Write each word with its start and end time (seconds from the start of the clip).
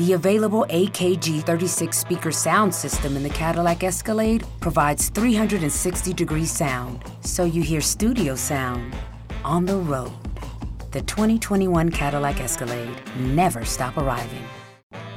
The 0.00 0.14
available 0.14 0.64
AKG 0.70 1.42
36 1.42 1.94
speaker 1.94 2.32
sound 2.32 2.74
system 2.74 3.18
in 3.18 3.22
the 3.22 3.28
Cadillac 3.28 3.84
Escalade 3.84 4.46
provides 4.58 5.10
360 5.10 6.14
degree 6.14 6.46
sound, 6.46 7.04
so 7.20 7.44
you 7.44 7.60
hear 7.60 7.82
studio 7.82 8.34
sound 8.34 8.96
on 9.44 9.66
the 9.66 9.76
road. 9.76 10.10
The 10.92 11.02
2021 11.02 11.90
Cadillac 11.90 12.40
Escalade 12.40 12.96
never 13.18 13.62
stop 13.66 13.98
arriving. 13.98 14.42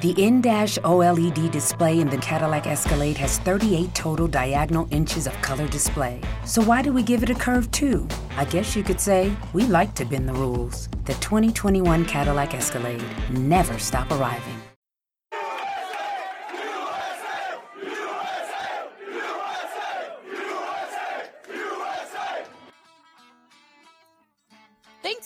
The 0.01 0.21
in-dash 0.21 0.77
OLED 0.79 1.49
display 1.49 2.01
in 2.01 2.09
the 2.09 2.17
Cadillac 2.17 2.67
Escalade 2.67 3.15
has 3.19 3.39
38 3.39 3.95
total 3.95 4.27
diagonal 4.27 4.89
inches 4.91 5.27
of 5.27 5.41
color 5.41 5.69
display. 5.69 6.19
So 6.43 6.61
why 6.61 6.81
do 6.81 6.91
we 6.91 7.03
give 7.03 7.23
it 7.23 7.29
a 7.29 7.35
curve 7.35 7.71
too? 7.71 8.05
I 8.35 8.43
guess 8.43 8.75
you 8.75 8.83
could 8.83 8.99
say 8.99 9.33
we 9.53 9.63
like 9.63 9.95
to 9.95 10.03
bend 10.03 10.27
the 10.27 10.33
rules. 10.33 10.89
The 11.05 11.13
2021 11.21 12.03
Cadillac 12.03 12.53
Escalade 12.53 13.05
never 13.31 13.79
stop 13.79 14.11
arriving. 14.11 14.62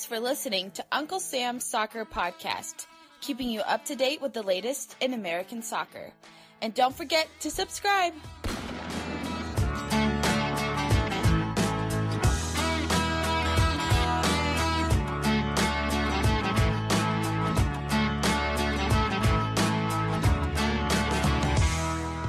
For 0.08 0.22
listening 0.22 0.72
to 0.72 0.86
Uncle 0.90 1.20
Sam's 1.20 1.66
Soccer 1.66 2.06
Podcast 2.06 2.88
keeping 3.20 3.50
you 3.50 3.60
up 3.62 3.84
to 3.84 3.94
date 3.94 4.22
with 4.22 4.32
the 4.32 4.42
latest 4.42 4.96
in 5.02 5.14
American 5.14 5.62
soccer. 5.62 6.14
And 6.62 6.74
don't 6.74 6.96
forget 6.96 7.28
to 7.42 7.52
subscribe. 7.52 8.14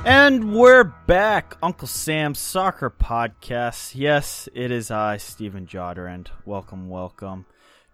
And 0.05 0.53
we're 0.53 0.83
back, 0.83 1.57
Uncle 1.63 1.87
Sam's 1.87 2.41
Soccer 2.41 2.91
Podcast. 2.91 3.92
Yes, 3.95 4.48
it 4.53 4.73
is 4.73 4.91
I, 4.91 5.19
Stephen 5.19 5.67
Jotter, 5.67 6.13
and 6.13 6.29
welcome, 6.45 6.89
welcome. 6.89 7.47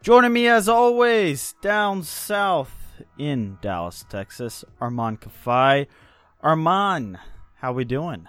Joining 0.04 0.34
me 0.34 0.48
as 0.48 0.68
always, 0.68 1.54
down 1.62 2.02
south 2.02 3.00
in 3.16 3.56
Dallas, 3.62 4.04
Texas, 4.10 4.62
Armand 4.78 5.22
Kafai. 5.22 5.86
Armand, 6.42 7.18
how 7.54 7.72
we 7.72 7.86
doing? 7.86 8.28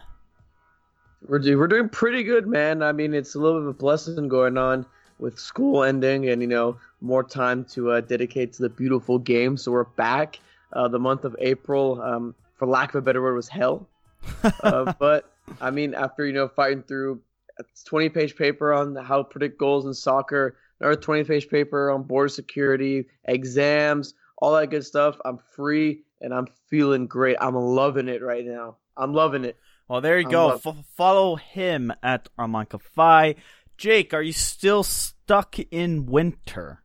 We're 1.27 1.39
do, 1.39 1.57
we're 1.57 1.67
doing 1.67 1.89
pretty 1.89 2.23
good, 2.23 2.47
man. 2.47 2.81
I 2.81 2.93
mean, 2.93 3.13
it's 3.13 3.35
a 3.35 3.39
little 3.39 3.59
bit 3.59 3.63
of 3.63 3.75
a 3.75 3.77
blessing 3.77 4.29
going 4.29 4.57
on 4.57 4.85
with 5.19 5.37
school 5.37 5.83
ending, 5.83 6.29
and 6.29 6.41
you 6.41 6.47
know, 6.47 6.77
more 7.01 7.25
time 7.25 7.65
to 7.71 7.91
uh, 7.91 7.99
dedicate 7.99 8.53
to 8.53 8.61
the 8.61 8.69
beautiful 8.69 9.19
game. 9.19 9.57
So 9.57 9.73
we're 9.73 9.83
back. 9.83 10.39
Uh, 10.71 10.87
the 10.87 10.99
month 10.99 11.25
of 11.25 11.35
April, 11.39 12.01
um, 12.01 12.35
for 12.55 12.69
lack 12.69 12.91
of 12.91 12.99
a 12.99 13.01
better 13.01 13.21
word, 13.21 13.35
was 13.35 13.49
hell. 13.49 13.85
uh, 14.63 14.93
but 14.97 15.29
I 15.59 15.71
mean, 15.71 15.93
after 15.93 16.25
you 16.25 16.31
know 16.31 16.47
fighting 16.47 16.83
through 16.83 17.19
a 17.59 17.63
20 17.83 18.07
page 18.07 18.37
paper 18.37 18.71
on 18.71 18.95
how 18.95 19.17
to 19.17 19.23
predict 19.25 19.57
goals 19.57 19.85
in 19.85 19.93
soccer, 19.93 20.55
another 20.79 20.95
20 20.95 21.23
page 21.23 21.49
paper 21.49 21.91
on 21.91 22.03
border 22.03 22.29
security, 22.29 23.05
exams, 23.25 24.13
all 24.37 24.53
that 24.53 24.69
good 24.69 24.85
stuff. 24.85 25.17
I'm 25.25 25.39
free 25.55 26.03
and 26.21 26.33
I'm 26.33 26.47
feeling 26.67 27.07
great. 27.07 27.37
I'm 27.39 27.55
loving 27.55 28.07
it 28.07 28.21
right 28.21 28.45
now. 28.45 28.77
I'm 28.97 29.13
loving 29.13 29.45
it. 29.45 29.57
Well, 29.87 30.01
there 30.01 30.19
you 30.19 30.25
I'm 30.25 30.31
go. 30.31 30.61
F- 30.65 30.85
follow 30.95 31.35
him 31.35 31.93
at 32.01 32.27
Armand 32.37 32.69
Kafai. 32.69 33.35
Jake, 33.77 34.13
are 34.13 34.21
you 34.21 34.33
still 34.33 34.83
stuck 34.83 35.59
in 35.59 36.05
winter? 36.05 36.83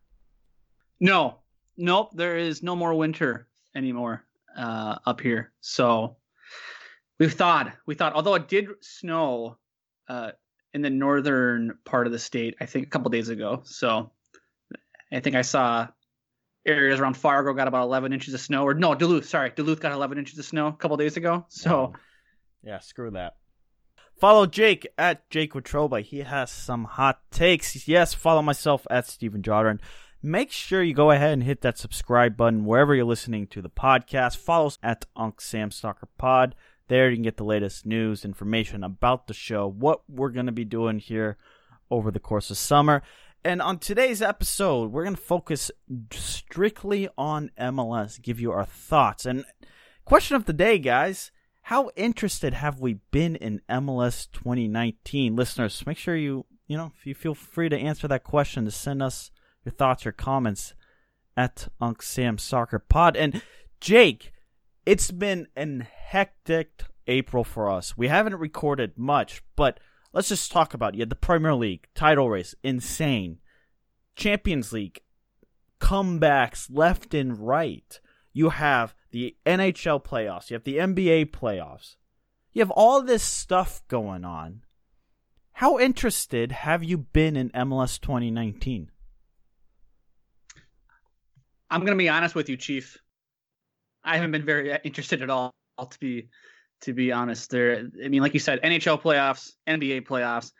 No, 0.98 1.38
nope. 1.76 2.10
There 2.14 2.36
is 2.36 2.62
no 2.62 2.76
more 2.76 2.94
winter 2.94 3.48
anymore 3.74 4.24
uh, 4.56 4.96
up 5.06 5.20
here. 5.20 5.52
So 5.60 6.16
we've 7.18 7.32
thought 7.32 7.72
we 7.86 7.94
thought 7.94 8.14
although 8.14 8.34
it 8.34 8.48
did 8.48 8.68
snow 8.80 9.56
uh, 10.08 10.32
in 10.72 10.82
the 10.82 10.90
northern 10.90 11.78
part 11.84 12.06
of 12.06 12.12
the 12.12 12.18
state, 12.18 12.56
I 12.60 12.66
think 12.66 12.86
a 12.86 12.90
couple 12.90 13.10
days 13.10 13.28
ago. 13.28 13.62
So 13.64 14.10
I 15.12 15.20
think 15.20 15.36
I 15.36 15.42
saw 15.42 15.88
areas 16.66 17.00
around 17.00 17.16
Fargo 17.16 17.52
got 17.54 17.68
about 17.68 17.84
11 17.84 18.12
inches 18.12 18.34
of 18.34 18.40
snow. 18.40 18.64
Or 18.64 18.74
no, 18.74 18.94
Duluth. 18.94 19.28
Sorry, 19.28 19.50
Duluth 19.54 19.80
got 19.80 19.92
11 19.92 20.18
inches 20.18 20.38
of 20.38 20.44
snow 20.44 20.68
a 20.68 20.72
couple 20.72 20.96
days 20.96 21.16
ago. 21.16 21.46
So, 21.48 21.94
yeah, 22.62 22.78
screw 22.80 23.10
that. 23.12 23.36
Follow 24.18 24.46
Jake 24.46 24.86
at 24.98 25.28
Jake 25.30 25.54
Watroba. 25.54 26.02
He 26.02 26.18
has 26.18 26.50
some 26.50 26.84
hot 26.84 27.20
takes. 27.30 27.88
Yes, 27.88 28.12
follow 28.12 28.42
myself 28.42 28.86
at 28.90 29.06
Stephen 29.06 29.42
Jodern. 29.42 29.80
Make 30.22 30.52
sure 30.52 30.82
you 30.82 30.92
go 30.92 31.10
ahead 31.10 31.32
and 31.32 31.42
hit 31.42 31.62
that 31.62 31.78
subscribe 31.78 32.36
button 32.36 32.66
wherever 32.66 32.94
you're 32.94 33.06
listening 33.06 33.46
to 33.46 33.62
the 33.62 33.70
podcast. 33.70 34.36
Follow 34.36 34.66
us 34.66 34.78
at 34.82 35.06
Unc 35.16 35.40
Sam 35.40 35.70
Soccer 35.70 36.08
Pod. 36.18 36.54
There 36.90 37.08
you 37.08 37.16
can 37.16 37.22
get 37.22 37.36
the 37.36 37.44
latest 37.44 37.86
news, 37.86 38.24
information 38.24 38.82
about 38.82 39.28
the 39.28 39.32
show, 39.32 39.68
what 39.68 40.02
we're 40.08 40.30
going 40.30 40.46
to 40.46 40.52
be 40.52 40.64
doing 40.64 40.98
here 40.98 41.36
over 41.88 42.10
the 42.10 42.18
course 42.18 42.50
of 42.50 42.58
summer. 42.58 43.04
And 43.44 43.62
on 43.62 43.78
today's 43.78 44.20
episode, 44.20 44.90
we're 44.90 45.04
going 45.04 45.14
to 45.14 45.22
focus 45.22 45.70
strictly 46.10 47.08
on 47.16 47.52
MLS, 47.56 48.20
give 48.20 48.40
you 48.40 48.50
our 48.50 48.64
thoughts. 48.64 49.24
And 49.24 49.44
question 50.04 50.34
of 50.34 50.46
the 50.46 50.52
day, 50.52 50.80
guys 50.80 51.30
how 51.62 51.90
interested 51.94 52.54
have 52.54 52.80
we 52.80 52.94
been 53.12 53.36
in 53.36 53.60
MLS 53.70 54.26
2019? 54.32 55.36
Listeners, 55.36 55.86
make 55.86 55.96
sure 55.96 56.16
you, 56.16 56.44
you 56.66 56.76
know, 56.76 56.90
if 56.98 57.06
you 57.06 57.14
feel 57.14 57.36
free 57.36 57.68
to 57.68 57.78
answer 57.78 58.08
that 58.08 58.24
question, 58.24 58.64
to 58.64 58.72
send 58.72 59.00
us 59.00 59.30
your 59.64 59.72
thoughts 59.72 60.04
or 60.04 60.10
comments 60.10 60.74
at 61.36 61.68
Unc 61.80 62.02
Sam 62.02 62.38
Soccer 62.38 62.80
Pod. 62.80 63.16
And 63.16 63.42
Jake, 63.80 64.32
it's 64.86 65.10
been 65.10 65.46
an 65.56 65.86
hectic 66.06 66.82
April 67.06 67.44
for 67.44 67.70
us. 67.70 67.96
We 67.96 68.08
haven't 68.08 68.36
recorded 68.36 68.96
much, 68.96 69.42
but 69.56 69.80
let's 70.12 70.28
just 70.28 70.52
talk 70.52 70.74
about 70.74 70.98
had 70.98 71.10
the 71.10 71.16
Premier 71.16 71.54
League 71.54 71.88
title 71.94 72.30
race, 72.30 72.54
insane. 72.62 73.38
Champions 74.16 74.72
League 74.72 75.00
comebacks 75.80 76.68
left 76.70 77.14
and 77.14 77.38
right. 77.38 78.00
You 78.32 78.50
have 78.50 78.94
the 79.10 79.36
NHL 79.44 80.04
playoffs. 80.04 80.50
You 80.50 80.54
have 80.54 80.64
the 80.64 80.76
NBA 80.76 81.30
playoffs. 81.30 81.96
You 82.52 82.60
have 82.60 82.70
all 82.70 83.02
this 83.02 83.22
stuff 83.22 83.82
going 83.88 84.24
on. 84.24 84.62
How 85.54 85.78
interested 85.78 86.52
have 86.52 86.82
you 86.82 86.98
been 86.98 87.36
in 87.36 87.50
MLS 87.50 88.00
2019? 88.00 88.90
I'm 91.70 91.80
going 91.80 91.92
to 91.92 92.02
be 92.02 92.08
honest 92.08 92.34
with 92.34 92.48
you, 92.48 92.56
Chief. 92.56 92.98
I 94.10 94.16
haven't 94.16 94.32
been 94.32 94.44
very 94.44 94.76
interested 94.82 95.22
at 95.22 95.30
all, 95.30 95.54
to 95.78 95.98
be 96.00 96.28
to 96.82 96.92
be 96.92 97.12
honest. 97.12 97.50
There, 97.50 97.88
I 98.04 98.08
mean, 98.08 98.22
like 98.22 98.34
you 98.34 98.40
said, 98.40 98.60
NHL 98.62 99.00
playoffs, 99.00 99.52
NBA 99.68 100.06
playoffs, 100.06 100.52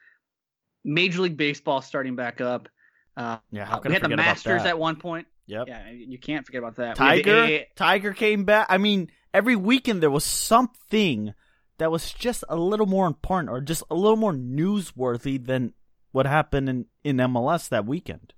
Major 0.84 1.22
League 1.22 1.36
Baseball 1.36 1.82
starting 1.82 2.14
back 2.14 2.40
up. 2.40 2.68
Uh, 3.16 3.38
yeah, 3.50 3.64
how 3.64 3.78
can 3.78 3.90
we 3.90 3.94
had 3.94 4.04
the 4.04 4.16
Masters 4.16 4.62
at 4.62 4.78
one 4.78 4.96
point. 4.96 5.26
Yep. 5.46 5.66
Yeah, 5.66 5.90
you 5.90 6.18
can't 6.18 6.46
forget 6.46 6.60
about 6.60 6.76
that. 6.76 6.94
Tiger, 6.94 7.64
Tiger 7.74 8.12
came 8.12 8.44
back. 8.44 8.66
I 8.68 8.78
mean, 8.78 9.10
every 9.34 9.56
weekend 9.56 10.00
there 10.00 10.10
was 10.10 10.24
something 10.24 11.34
that 11.78 11.90
was 11.90 12.12
just 12.12 12.44
a 12.48 12.56
little 12.56 12.86
more 12.86 13.08
important 13.08 13.50
or 13.50 13.60
just 13.60 13.82
a 13.90 13.94
little 13.96 14.16
more 14.16 14.32
newsworthy 14.32 15.44
than 15.44 15.72
what 16.12 16.26
happened 16.26 16.68
in, 16.68 16.86
in 17.02 17.16
MLS 17.16 17.68
that 17.70 17.84
weekend. 17.84 18.32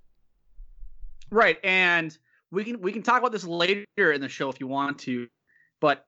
Right, 1.29 1.57
and 1.63 2.17
we 2.53 2.63
can 2.63 2.81
we 2.81 2.91
can 2.91 3.01
talk 3.01 3.19
about 3.19 3.31
this 3.31 3.43
later 3.43 3.85
in 3.97 4.21
the 4.21 4.29
show 4.29 4.49
if 4.49 4.59
you 4.59 4.67
want 4.67 4.99
to, 4.99 5.27
but 5.81 6.05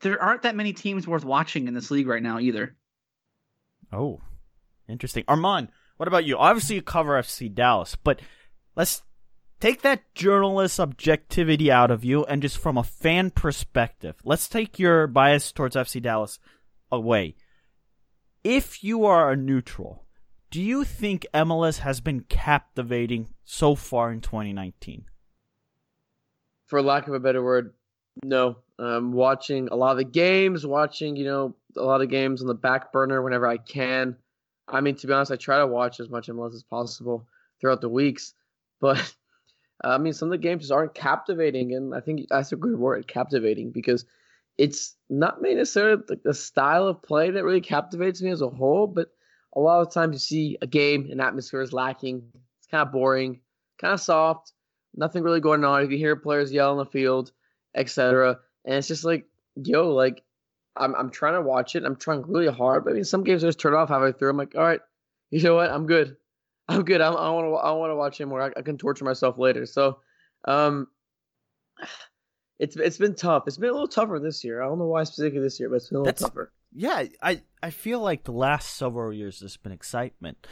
there 0.00 0.20
aren't 0.20 0.42
that 0.42 0.56
many 0.56 0.72
teams 0.72 1.06
worth 1.06 1.24
watching 1.24 1.68
in 1.68 1.74
this 1.74 1.90
league 1.90 2.08
right 2.08 2.22
now 2.22 2.40
either. 2.40 2.74
Oh, 3.92 4.20
interesting. 4.88 5.24
Armand, 5.28 5.68
what 5.96 6.08
about 6.08 6.24
you? 6.24 6.36
Obviously, 6.36 6.76
you 6.76 6.82
cover 6.82 7.20
FC 7.20 7.54
Dallas, 7.54 7.94
but 7.94 8.20
let's 8.74 9.02
take 9.60 9.82
that 9.82 10.12
journalist 10.14 10.80
objectivity 10.80 11.70
out 11.70 11.92
of 11.92 12.04
you 12.04 12.24
and 12.24 12.42
just 12.42 12.58
from 12.58 12.76
a 12.76 12.82
fan 12.82 13.30
perspective, 13.30 14.16
let's 14.24 14.48
take 14.48 14.80
your 14.80 15.06
bias 15.06 15.52
towards 15.52 15.76
FC 15.76 16.02
Dallas 16.02 16.40
away. 16.90 17.36
If 18.42 18.82
you 18.82 19.04
are 19.04 19.30
a 19.30 19.36
neutral, 19.36 20.04
do 20.50 20.60
you 20.60 20.82
think 20.82 21.26
MLS 21.32 21.78
has 21.78 22.00
been 22.00 22.22
captivating 22.28 23.28
so 23.44 23.76
far 23.76 24.10
in 24.10 24.20
2019? 24.20 25.04
For 26.72 26.80
lack 26.80 27.06
of 27.06 27.12
a 27.12 27.20
better 27.20 27.44
word, 27.44 27.74
no. 28.24 28.56
I'm 28.78 29.12
watching 29.12 29.68
a 29.68 29.76
lot 29.76 29.90
of 29.90 29.98
the 29.98 30.04
games, 30.04 30.66
watching, 30.66 31.16
you 31.16 31.24
know, 31.26 31.54
a 31.76 31.82
lot 31.82 32.00
of 32.00 32.08
games 32.08 32.40
on 32.40 32.46
the 32.46 32.54
back 32.54 32.94
burner 32.94 33.20
whenever 33.20 33.46
I 33.46 33.58
can. 33.58 34.16
I 34.66 34.80
mean, 34.80 34.94
to 34.96 35.06
be 35.06 35.12
honest, 35.12 35.30
I 35.30 35.36
try 35.36 35.58
to 35.58 35.66
watch 35.66 36.00
as 36.00 36.08
much 36.08 36.28
MLS 36.28 36.54
as 36.54 36.62
possible 36.62 37.28
throughout 37.60 37.82
the 37.82 37.90
weeks, 37.90 38.32
but 38.80 39.14
I 39.84 39.98
mean, 39.98 40.14
some 40.14 40.28
of 40.28 40.30
the 40.30 40.38
games 40.38 40.62
just 40.62 40.72
aren't 40.72 40.94
captivating, 40.94 41.74
and 41.74 41.94
I 41.94 42.00
think 42.00 42.26
that's 42.30 42.52
a 42.52 42.56
good 42.56 42.78
word, 42.78 43.06
captivating, 43.06 43.70
because 43.70 44.06
it's 44.56 44.96
not 45.10 45.42
necessarily 45.42 46.02
the 46.24 46.32
style 46.32 46.86
of 46.86 47.02
play 47.02 47.32
that 47.32 47.44
really 47.44 47.60
captivates 47.60 48.22
me 48.22 48.30
as 48.30 48.40
a 48.40 48.48
whole, 48.48 48.86
but 48.86 49.08
a 49.54 49.60
lot 49.60 49.82
of 49.82 49.92
times 49.92 50.14
you 50.14 50.20
see 50.20 50.58
a 50.62 50.66
game 50.66 51.08
and 51.10 51.20
atmosphere 51.20 51.60
is 51.60 51.74
lacking. 51.74 52.22
It's 52.60 52.68
kind 52.70 52.88
of 52.88 52.94
boring, 52.94 53.42
kind 53.78 53.92
of 53.92 54.00
soft, 54.00 54.54
nothing 54.94 55.22
really 55.22 55.40
going 55.40 55.64
on. 55.64 55.82
If 55.82 55.90
you 55.90 55.98
hear 55.98 56.16
players 56.16 56.52
yell 56.52 56.72
on 56.72 56.76
the 56.78 56.86
field, 56.86 57.32
etc. 57.74 58.38
And 58.64 58.76
it's 58.76 58.88
just 58.88 59.04
like, 59.04 59.26
yo, 59.56 59.90
like 59.90 60.22
I'm 60.76 60.94
I'm 60.94 61.10
trying 61.10 61.34
to 61.34 61.42
watch 61.42 61.76
it. 61.76 61.84
I'm 61.84 61.96
trying 61.96 62.22
really 62.22 62.52
hard, 62.52 62.84
but 62.84 62.90
I 62.90 62.94
mean, 62.94 63.04
some 63.04 63.24
games 63.24 63.44
I 63.44 63.48
just 63.48 63.60
turn 63.60 63.74
off 63.74 63.88
halfway 63.88 64.12
through. 64.12 64.30
I'm 64.30 64.36
like, 64.36 64.54
all 64.54 64.62
right, 64.62 64.80
you 65.30 65.42
know 65.42 65.56
what? 65.56 65.70
I'm 65.70 65.86
good. 65.86 66.16
I'm 66.68 66.84
good. 66.84 67.00
I'm, 67.00 67.16
I 67.16 67.30
want 67.30 67.46
to. 67.46 67.54
I 67.54 67.72
want 67.72 67.90
to 67.90 67.96
watch 67.96 68.20
anymore. 68.20 68.42
I, 68.42 68.50
I 68.58 68.62
can 68.62 68.78
torture 68.78 69.04
myself 69.04 69.36
later. 69.38 69.66
So, 69.66 69.98
um, 70.46 70.86
it's 72.58 72.76
it's 72.76 72.98
been 72.98 73.14
tough. 73.14 73.44
It's 73.46 73.58
been 73.58 73.70
a 73.70 73.72
little 73.72 73.88
tougher 73.88 74.18
this 74.18 74.44
year. 74.44 74.62
I 74.62 74.66
don't 74.66 74.78
know 74.78 74.86
why 74.86 75.04
specifically 75.04 75.40
this 75.40 75.58
year, 75.58 75.68
but 75.68 75.76
it's 75.76 75.88
been 75.88 75.96
a 75.96 76.00
little 76.00 76.12
That's- 76.12 76.22
tougher. 76.22 76.52
Yeah, 76.74 77.04
I 77.20 77.42
I 77.62 77.68
feel 77.68 78.00
like 78.00 78.24
the 78.24 78.32
last 78.32 78.76
several 78.76 79.12
years 79.12 79.40
there's 79.40 79.58
been 79.58 79.72
excitement, 79.72 80.46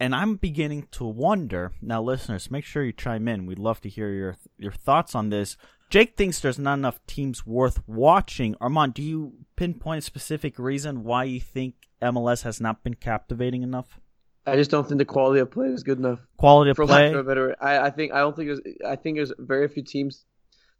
and 0.00 0.14
I'm 0.14 0.36
beginning 0.36 0.88
to 0.92 1.04
wonder. 1.04 1.72
Now, 1.80 2.02
listeners, 2.02 2.50
make 2.50 2.64
sure 2.64 2.84
you 2.84 2.92
chime 2.92 3.28
in. 3.28 3.46
We'd 3.46 3.58
love 3.58 3.80
to 3.82 3.88
hear 3.88 4.10
your 4.10 4.36
your 4.58 4.72
thoughts 4.72 5.14
on 5.14 5.30
this. 5.30 5.56
Jake 5.90 6.16
thinks 6.16 6.40
there's 6.40 6.58
not 6.58 6.74
enough 6.74 6.98
teams 7.06 7.46
worth 7.46 7.86
watching. 7.86 8.56
Armand, 8.60 8.94
do 8.94 9.02
you 9.02 9.34
pinpoint 9.56 9.98
a 9.98 10.02
specific 10.02 10.58
reason 10.58 11.04
why 11.04 11.24
you 11.24 11.40
think 11.40 11.74
MLS 12.02 12.42
has 12.42 12.60
not 12.60 12.82
been 12.82 12.94
captivating 12.94 13.62
enough? 13.62 14.00
I 14.46 14.56
just 14.56 14.70
don't 14.70 14.86
think 14.86 14.98
the 14.98 15.04
quality 15.04 15.40
of 15.40 15.50
play 15.50 15.68
is 15.68 15.82
good 15.82 15.98
enough. 15.98 16.18
Quality 16.36 16.70
of 16.70 16.76
For 16.76 16.86
play. 16.86 17.06
lack 17.06 17.14
of 17.14 17.20
a 17.20 17.24
better, 17.24 17.56
I, 17.60 17.78
I 17.78 17.90
think 17.90 18.12
I 18.12 18.18
don't 18.18 18.36
think 18.36 18.48
there's. 18.48 18.60
I 18.86 18.96
think 18.96 19.16
there's 19.16 19.32
very 19.38 19.68
few 19.68 19.82
teams 19.82 20.24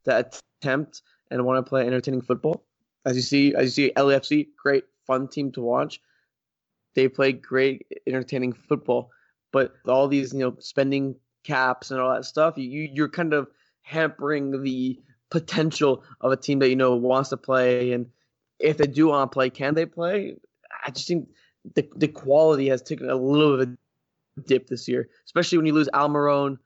that 0.04 0.42
attempt 0.60 1.02
and 1.30 1.44
want 1.44 1.64
to 1.64 1.68
play 1.68 1.86
entertaining 1.86 2.20
football. 2.20 2.64
As 3.06 3.16
you 3.16 3.22
see, 3.22 3.54
as 3.54 3.64
you 3.78 3.86
see, 3.88 3.92
LAFC, 3.94 4.48
great 4.60 4.84
fun 5.06 5.28
team 5.28 5.52
to 5.52 5.60
watch. 5.62 6.00
They 6.94 7.08
play 7.08 7.32
great 7.32 7.86
entertaining 8.06 8.52
football, 8.52 9.10
but 9.52 9.74
all 9.86 10.08
these 10.08 10.32
you 10.32 10.40
know 10.40 10.56
spending 10.60 11.16
caps 11.44 11.90
and 11.90 12.00
all 12.00 12.14
that 12.14 12.24
stuff, 12.24 12.56
you 12.56 12.64
you- 12.68 12.90
you're 12.92 13.08
kind 13.08 13.32
of 13.34 13.48
hampering 13.82 14.62
the 14.62 14.98
potential 15.30 16.04
of 16.20 16.32
a 16.32 16.36
team 16.36 16.58
that 16.60 16.68
you 16.68 16.76
know 16.76 16.94
wants 16.96 17.30
to 17.30 17.36
play. 17.36 17.92
And 17.92 18.06
if 18.58 18.76
they 18.78 18.86
do 18.86 19.08
want 19.08 19.30
to 19.30 19.34
play, 19.34 19.50
can 19.50 19.74
they 19.74 19.86
play? 19.86 20.36
I 20.86 20.90
just 20.90 21.08
think 21.08 21.28
the 21.74 21.88
the 21.96 22.08
quality 22.08 22.68
has 22.68 22.82
taken 22.82 23.10
a 23.10 23.16
little 23.16 23.56
bit 23.58 23.68
of 23.68 23.74
a 24.38 24.40
dip 24.46 24.66
this 24.68 24.88
year, 24.88 25.08
especially 25.26 25.58
when 25.58 25.66
you 25.66 25.72
lose 25.74 25.88
Almiron, 25.92 26.58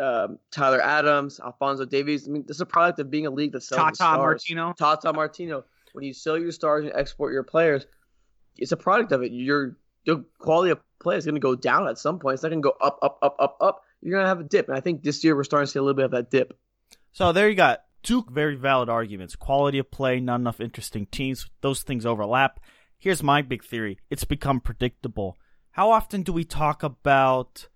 um, 0.00 0.38
Tyler 0.50 0.80
Adams, 0.80 1.40
Alfonso 1.40 1.84
Davies. 1.84 2.28
I 2.28 2.30
mean, 2.30 2.44
this 2.46 2.56
is 2.56 2.60
a 2.60 2.66
product 2.66 2.98
of 3.00 3.10
being 3.10 3.26
a 3.26 3.30
league 3.30 3.52
that 3.52 3.62
sells 3.62 3.80
Tata 3.80 3.94
stars. 3.96 4.18
Martino. 4.18 4.72
Tata 4.78 5.12
Martino. 5.12 5.64
When 5.92 6.04
you 6.04 6.12
sell 6.12 6.38
your 6.38 6.52
stars 6.52 6.84
and 6.84 6.94
export 6.94 7.32
your 7.32 7.42
players, 7.42 7.86
it's 8.58 8.72
a 8.72 8.76
product 8.76 9.12
of 9.12 9.22
it. 9.22 9.32
Your 9.32 9.76
your 10.04 10.24
quality 10.38 10.70
of 10.70 10.80
play 11.00 11.16
is 11.16 11.24
going 11.24 11.34
to 11.34 11.40
go 11.40 11.54
down 11.54 11.88
at 11.88 11.98
some 11.98 12.18
point. 12.18 12.34
It's 12.34 12.42
not 12.42 12.50
going 12.50 12.62
to 12.62 12.68
go 12.68 12.76
up, 12.80 12.98
up, 13.02 13.18
up, 13.22 13.36
up, 13.38 13.56
up. 13.60 13.82
You're 14.00 14.12
going 14.12 14.24
to 14.24 14.28
have 14.28 14.40
a 14.40 14.44
dip, 14.44 14.68
and 14.68 14.76
I 14.76 14.80
think 14.80 15.02
this 15.02 15.22
year 15.24 15.34
we're 15.36 15.44
starting 15.44 15.66
to 15.66 15.72
see 15.72 15.78
a 15.78 15.82
little 15.82 15.94
bit 15.94 16.06
of 16.06 16.10
that 16.12 16.30
dip. 16.30 16.58
So 17.12 17.32
there 17.32 17.48
you 17.48 17.54
got 17.54 17.82
two 18.02 18.24
very 18.30 18.54
valid 18.54 18.88
arguments. 18.88 19.36
Quality 19.36 19.78
of 19.78 19.90
play, 19.90 20.20
not 20.20 20.40
enough 20.40 20.60
interesting 20.60 21.06
teams. 21.06 21.48
Those 21.60 21.82
things 21.82 22.06
overlap. 22.06 22.60
Here's 22.98 23.22
my 23.22 23.42
big 23.42 23.64
theory. 23.64 23.98
It's 24.10 24.24
become 24.24 24.60
predictable. 24.60 25.36
How 25.72 25.90
often 25.90 26.22
do 26.22 26.32
we 26.32 26.44
talk 26.44 26.82
about 26.82 27.68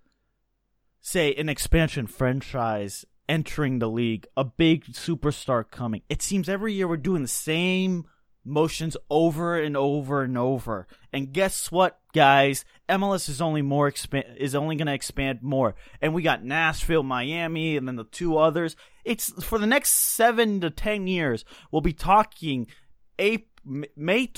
say 1.01 1.33
an 1.35 1.49
expansion 1.49 2.07
franchise 2.07 3.05
entering 3.29 3.79
the 3.79 3.89
league, 3.89 4.27
a 4.35 4.43
big 4.43 4.85
superstar 4.85 5.69
coming? 5.69 6.01
It 6.09 6.21
seems 6.21 6.49
every 6.49 6.73
year 6.73 6.87
we're 6.87 6.97
doing 6.97 7.21
the 7.21 7.27
same 7.27 8.05
motions 8.45 8.97
over 9.09 9.57
and 9.59 9.77
over 9.77 10.23
and 10.23 10.37
over. 10.37 10.87
And 11.11 11.31
guess 11.31 11.71
what, 11.71 11.99
guys? 12.13 12.65
MLS 12.89 13.29
is 13.29 13.41
only 13.41 13.61
more 13.61 13.89
expan- 13.89 14.35
is 14.37 14.55
only 14.55 14.75
going 14.75 14.87
to 14.87 14.93
expand 14.93 15.41
more. 15.41 15.75
And 16.01 16.13
we 16.13 16.21
got 16.21 16.43
Nashville, 16.43 17.03
Miami, 17.03 17.77
and 17.77 17.87
then 17.87 17.95
the 17.95 18.03
two 18.03 18.37
others. 18.37 18.75
It's 19.05 19.31
for 19.43 19.57
the 19.57 19.67
next 19.67 19.91
7 19.91 20.61
to 20.61 20.69
10 20.69 21.07
years. 21.07 21.45
We'll 21.71 21.81
be 21.81 21.93
talking 21.93 22.67
April, 23.19 23.49
May 23.95 24.29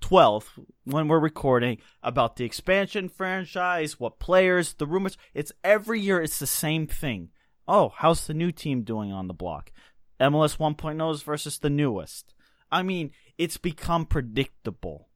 12th 0.00 0.46
when 0.84 1.08
we're 1.08 1.18
recording 1.18 1.78
about 2.02 2.36
the 2.36 2.44
expansion 2.44 3.08
franchise, 3.08 3.98
what 3.98 4.18
players, 4.18 4.74
the 4.74 4.86
rumors. 4.86 5.18
It's 5.34 5.52
every 5.64 6.00
year 6.00 6.22
it's 6.22 6.38
the 6.38 6.46
same 6.46 6.86
thing. 6.86 7.30
Oh, 7.66 7.92
how's 7.94 8.26
the 8.26 8.34
new 8.34 8.52
team 8.52 8.82
doing 8.82 9.12
on 9.12 9.26
the 9.26 9.34
block? 9.34 9.72
MLS 10.20 10.56
1.0s 10.56 11.22
versus 11.22 11.58
the 11.58 11.70
newest. 11.70 12.34
I 12.70 12.82
mean, 12.82 13.12
it's 13.36 13.56
become 13.56 14.06
predictable. 14.06 15.08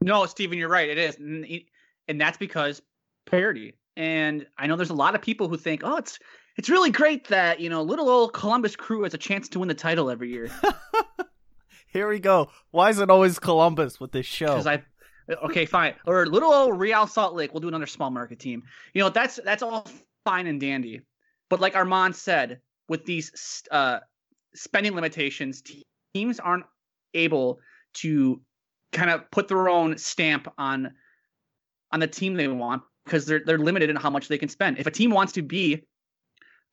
No, 0.00 0.26
Steven, 0.26 0.58
you're 0.58 0.68
right. 0.68 0.88
It 0.88 0.98
is. 0.98 1.16
And, 1.16 2.20
that's 2.20 2.38
because 2.38 2.80
parity. 3.26 3.74
And 3.96 4.46
I 4.56 4.66
know 4.66 4.76
there's 4.76 4.90
a 4.90 4.94
lot 4.94 5.14
of 5.14 5.22
people 5.22 5.48
who 5.48 5.56
think, 5.56 5.82
oh, 5.84 5.96
it's 5.96 6.18
it's 6.56 6.68
really 6.68 6.90
great 6.90 7.28
that, 7.28 7.60
you 7.60 7.68
know, 7.70 7.82
little 7.82 8.08
old 8.08 8.32
Columbus 8.32 8.74
crew 8.74 9.02
has 9.04 9.14
a 9.14 9.18
chance 9.18 9.48
to 9.50 9.60
win 9.60 9.68
the 9.68 9.74
title 9.74 10.10
every 10.10 10.30
year. 10.32 10.50
Here 11.92 12.08
we 12.08 12.18
go. 12.18 12.50
Why 12.70 12.90
is 12.90 12.98
it 12.98 13.10
always 13.10 13.38
Columbus 13.38 14.00
with 14.00 14.12
this 14.12 14.26
show? 14.26 14.46
Because 14.46 14.66
I 14.66 14.82
okay, 15.44 15.66
fine. 15.66 15.94
Or 16.06 16.26
little 16.26 16.52
old 16.52 16.78
Real 16.78 17.06
Salt 17.06 17.34
Lake, 17.34 17.52
we'll 17.52 17.60
do 17.60 17.68
another 17.68 17.86
small 17.86 18.10
market 18.10 18.38
team. 18.38 18.62
You 18.94 19.02
know, 19.02 19.10
that's 19.10 19.38
that's 19.44 19.62
all 19.62 19.86
fine 20.24 20.46
and 20.46 20.60
dandy. 20.60 21.02
But 21.48 21.60
like 21.60 21.76
Armand 21.76 22.14
said, 22.16 22.60
with 22.88 23.04
these 23.04 23.62
uh, 23.70 24.00
spending 24.54 24.94
limitations, 24.94 25.62
teams 26.14 26.40
aren't 26.40 26.64
able 27.18 27.60
to 27.94 28.40
kind 28.92 29.10
of 29.10 29.30
put 29.30 29.48
their 29.48 29.68
own 29.68 29.98
stamp 29.98 30.52
on 30.58 30.92
on 31.92 32.00
the 32.00 32.06
team 32.06 32.34
they 32.34 32.48
want 32.48 32.82
because 33.04 33.26
they're 33.26 33.42
they're 33.44 33.58
limited 33.58 33.90
in 33.90 33.96
how 33.96 34.10
much 34.10 34.28
they 34.28 34.38
can 34.38 34.48
spend. 34.48 34.78
If 34.78 34.86
a 34.86 34.90
team 34.90 35.10
wants 35.10 35.32
to 35.34 35.42
be 35.42 35.84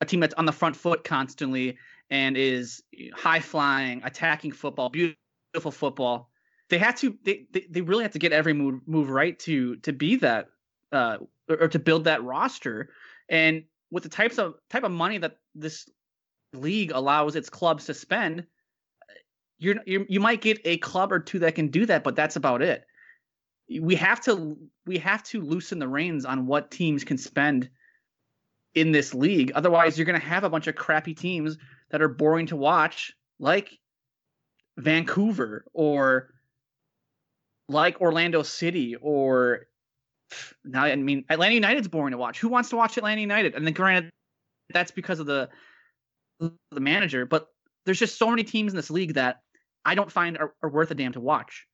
a 0.01 0.05
team 0.05 0.19
that's 0.19 0.33
on 0.35 0.45
the 0.45 0.51
front 0.51 0.75
foot 0.75 1.03
constantly 1.03 1.77
and 2.09 2.37
is 2.37 2.83
high 3.13 3.39
flying, 3.39 4.01
attacking 4.03 4.51
football, 4.51 4.89
beautiful 4.89 5.71
football, 5.71 6.29
they 6.69 6.77
have 6.77 6.95
to 6.95 7.17
they, 7.23 7.45
they, 7.51 7.65
they 7.69 7.81
really 7.81 8.03
have 8.03 8.13
to 8.13 8.19
get 8.19 8.33
every 8.33 8.53
move 8.53 8.81
move 8.85 9.09
right 9.09 9.37
to 9.39 9.77
to 9.77 9.93
be 9.93 10.17
that 10.17 10.47
uh 10.91 11.17
or, 11.49 11.63
or 11.63 11.67
to 11.67 11.79
build 11.79 12.03
that 12.05 12.23
roster. 12.23 12.89
And 13.29 13.63
with 13.91 14.03
the 14.03 14.09
types 14.09 14.37
of 14.37 14.55
type 14.69 14.83
of 14.83 14.91
money 14.91 15.17
that 15.19 15.37
this 15.53 15.89
league 16.53 16.91
allows 16.91 17.35
its 17.35 17.49
clubs 17.49 17.85
to 17.85 17.93
spend, 17.93 18.45
you're, 19.57 19.75
you 19.85 20.05
you 20.09 20.19
might 20.19 20.41
get 20.41 20.59
a 20.65 20.77
club 20.77 21.11
or 21.11 21.19
two 21.19 21.39
that 21.39 21.55
can 21.55 21.69
do 21.69 21.85
that, 21.85 22.03
but 22.03 22.15
that's 22.15 22.35
about 22.35 22.61
it. 22.61 22.85
We 23.69 23.95
have 23.95 24.21
to 24.21 24.57
we 24.85 24.97
have 24.99 25.23
to 25.23 25.41
loosen 25.41 25.79
the 25.79 25.87
reins 25.87 26.25
on 26.25 26.45
what 26.45 26.71
teams 26.71 27.03
can 27.03 27.17
spend 27.17 27.69
in 28.73 28.91
this 28.91 29.13
league. 29.13 29.51
Otherwise, 29.55 29.97
you're 29.97 30.05
going 30.05 30.19
to 30.19 30.25
have 30.25 30.43
a 30.43 30.49
bunch 30.49 30.67
of 30.67 30.75
crappy 30.75 31.13
teams 31.13 31.57
that 31.89 32.01
are 32.01 32.09
boring 32.09 32.47
to 32.47 32.55
watch, 32.55 33.13
like 33.39 33.79
Vancouver 34.77 35.65
or 35.73 36.33
like 37.69 38.01
Orlando 38.01 38.43
City 38.43 38.95
or 38.95 39.67
now 40.63 40.83
I 40.83 40.95
mean 40.95 41.23
Atlanta 41.29 41.55
United's 41.55 41.87
boring 41.87 42.11
to 42.11 42.17
watch. 42.17 42.39
Who 42.39 42.49
wants 42.49 42.69
to 42.69 42.75
watch 42.75 42.97
Atlanta 42.97 43.21
United? 43.21 43.55
And 43.55 43.65
then 43.65 43.73
granted, 43.73 44.11
that's 44.71 44.91
because 44.91 45.19
of 45.19 45.25
the 45.25 45.49
the 46.39 46.79
manager, 46.79 47.25
but 47.25 47.47
there's 47.85 47.99
just 47.99 48.17
so 48.17 48.29
many 48.29 48.43
teams 48.43 48.71
in 48.71 48.75
this 48.75 48.89
league 48.89 49.13
that 49.13 49.41
I 49.85 49.95
don't 49.95 50.11
find 50.11 50.37
are, 50.37 50.53
are 50.61 50.69
worth 50.69 50.91
a 50.91 50.95
damn 50.95 51.13
to 51.13 51.19
watch. 51.19 51.67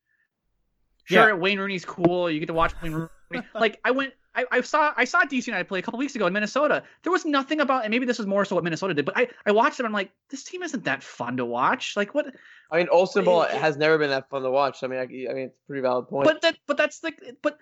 Sure, 1.05 1.29
Yeah. 1.29 1.33
Wayne 1.33 1.59
Rooney's 1.59 1.85
cool. 1.85 2.29
You 2.29 2.39
get 2.39 2.47
to 2.47 2.53
watch 2.53 2.73
Wayne 2.81 2.93
Rooney. 2.93 3.45
like 3.55 3.79
I 3.83 3.91
went, 3.91 4.13
I, 4.35 4.45
I 4.51 4.61
saw, 4.61 4.93
I 4.95 5.05
saw 5.05 5.23
DC 5.23 5.47
United 5.47 5.67
play 5.67 5.79
a 5.79 5.81
couple 5.81 5.99
weeks 5.99 6.15
ago 6.15 6.27
in 6.27 6.33
Minnesota. 6.33 6.83
There 7.03 7.11
was 7.11 7.25
nothing 7.25 7.59
about, 7.59 7.83
and 7.83 7.91
maybe 7.91 8.05
this 8.05 8.19
is 8.19 8.25
more 8.25 8.45
so 8.45 8.55
what 8.55 8.63
Minnesota 8.63 8.93
did, 8.93 9.05
but 9.05 9.17
I, 9.17 9.27
I 9.45 9.51
watched 9.51 9.79
it. 9.79 9.85
I'm 9.85 9.91
like, 9.91 10.11
this 10.29 10.43
team 10.43 10.63
isn't 10.63 10.85
that 10.85 11.03
fun 11.03 11.37
to 11.37 11.45
watch. 11.45 11.95
Like 11.97 12.13
what? 12.13 12.33
I 12.69 12.77
mean, 12.77 12.87
Olsen 12.91 13.25
ball 13.25 13.43
has 13.43 13.77
never 13.77 13.97
been 13.97 14.09
that 14.09 14.29
fun 14.29 14.43
to 14.43 14.51
watch. 14.51 14.83
I 14.83 14.87
mean, 14.87 14.99
I, 14.99 15.03
I 15.03 15.33
mean, 15.33 15.45
it's 15.45 15.57
a 15.57 15.67
pretty 15.67 15.81
valid 15.81 16.07
point. 16.07 16.25
But 16.25 16.41
that, 16.41 16.57
but 16.67 16.77
that's 16.77 17.03
like, 17.03 17.21
but 17.41 17.57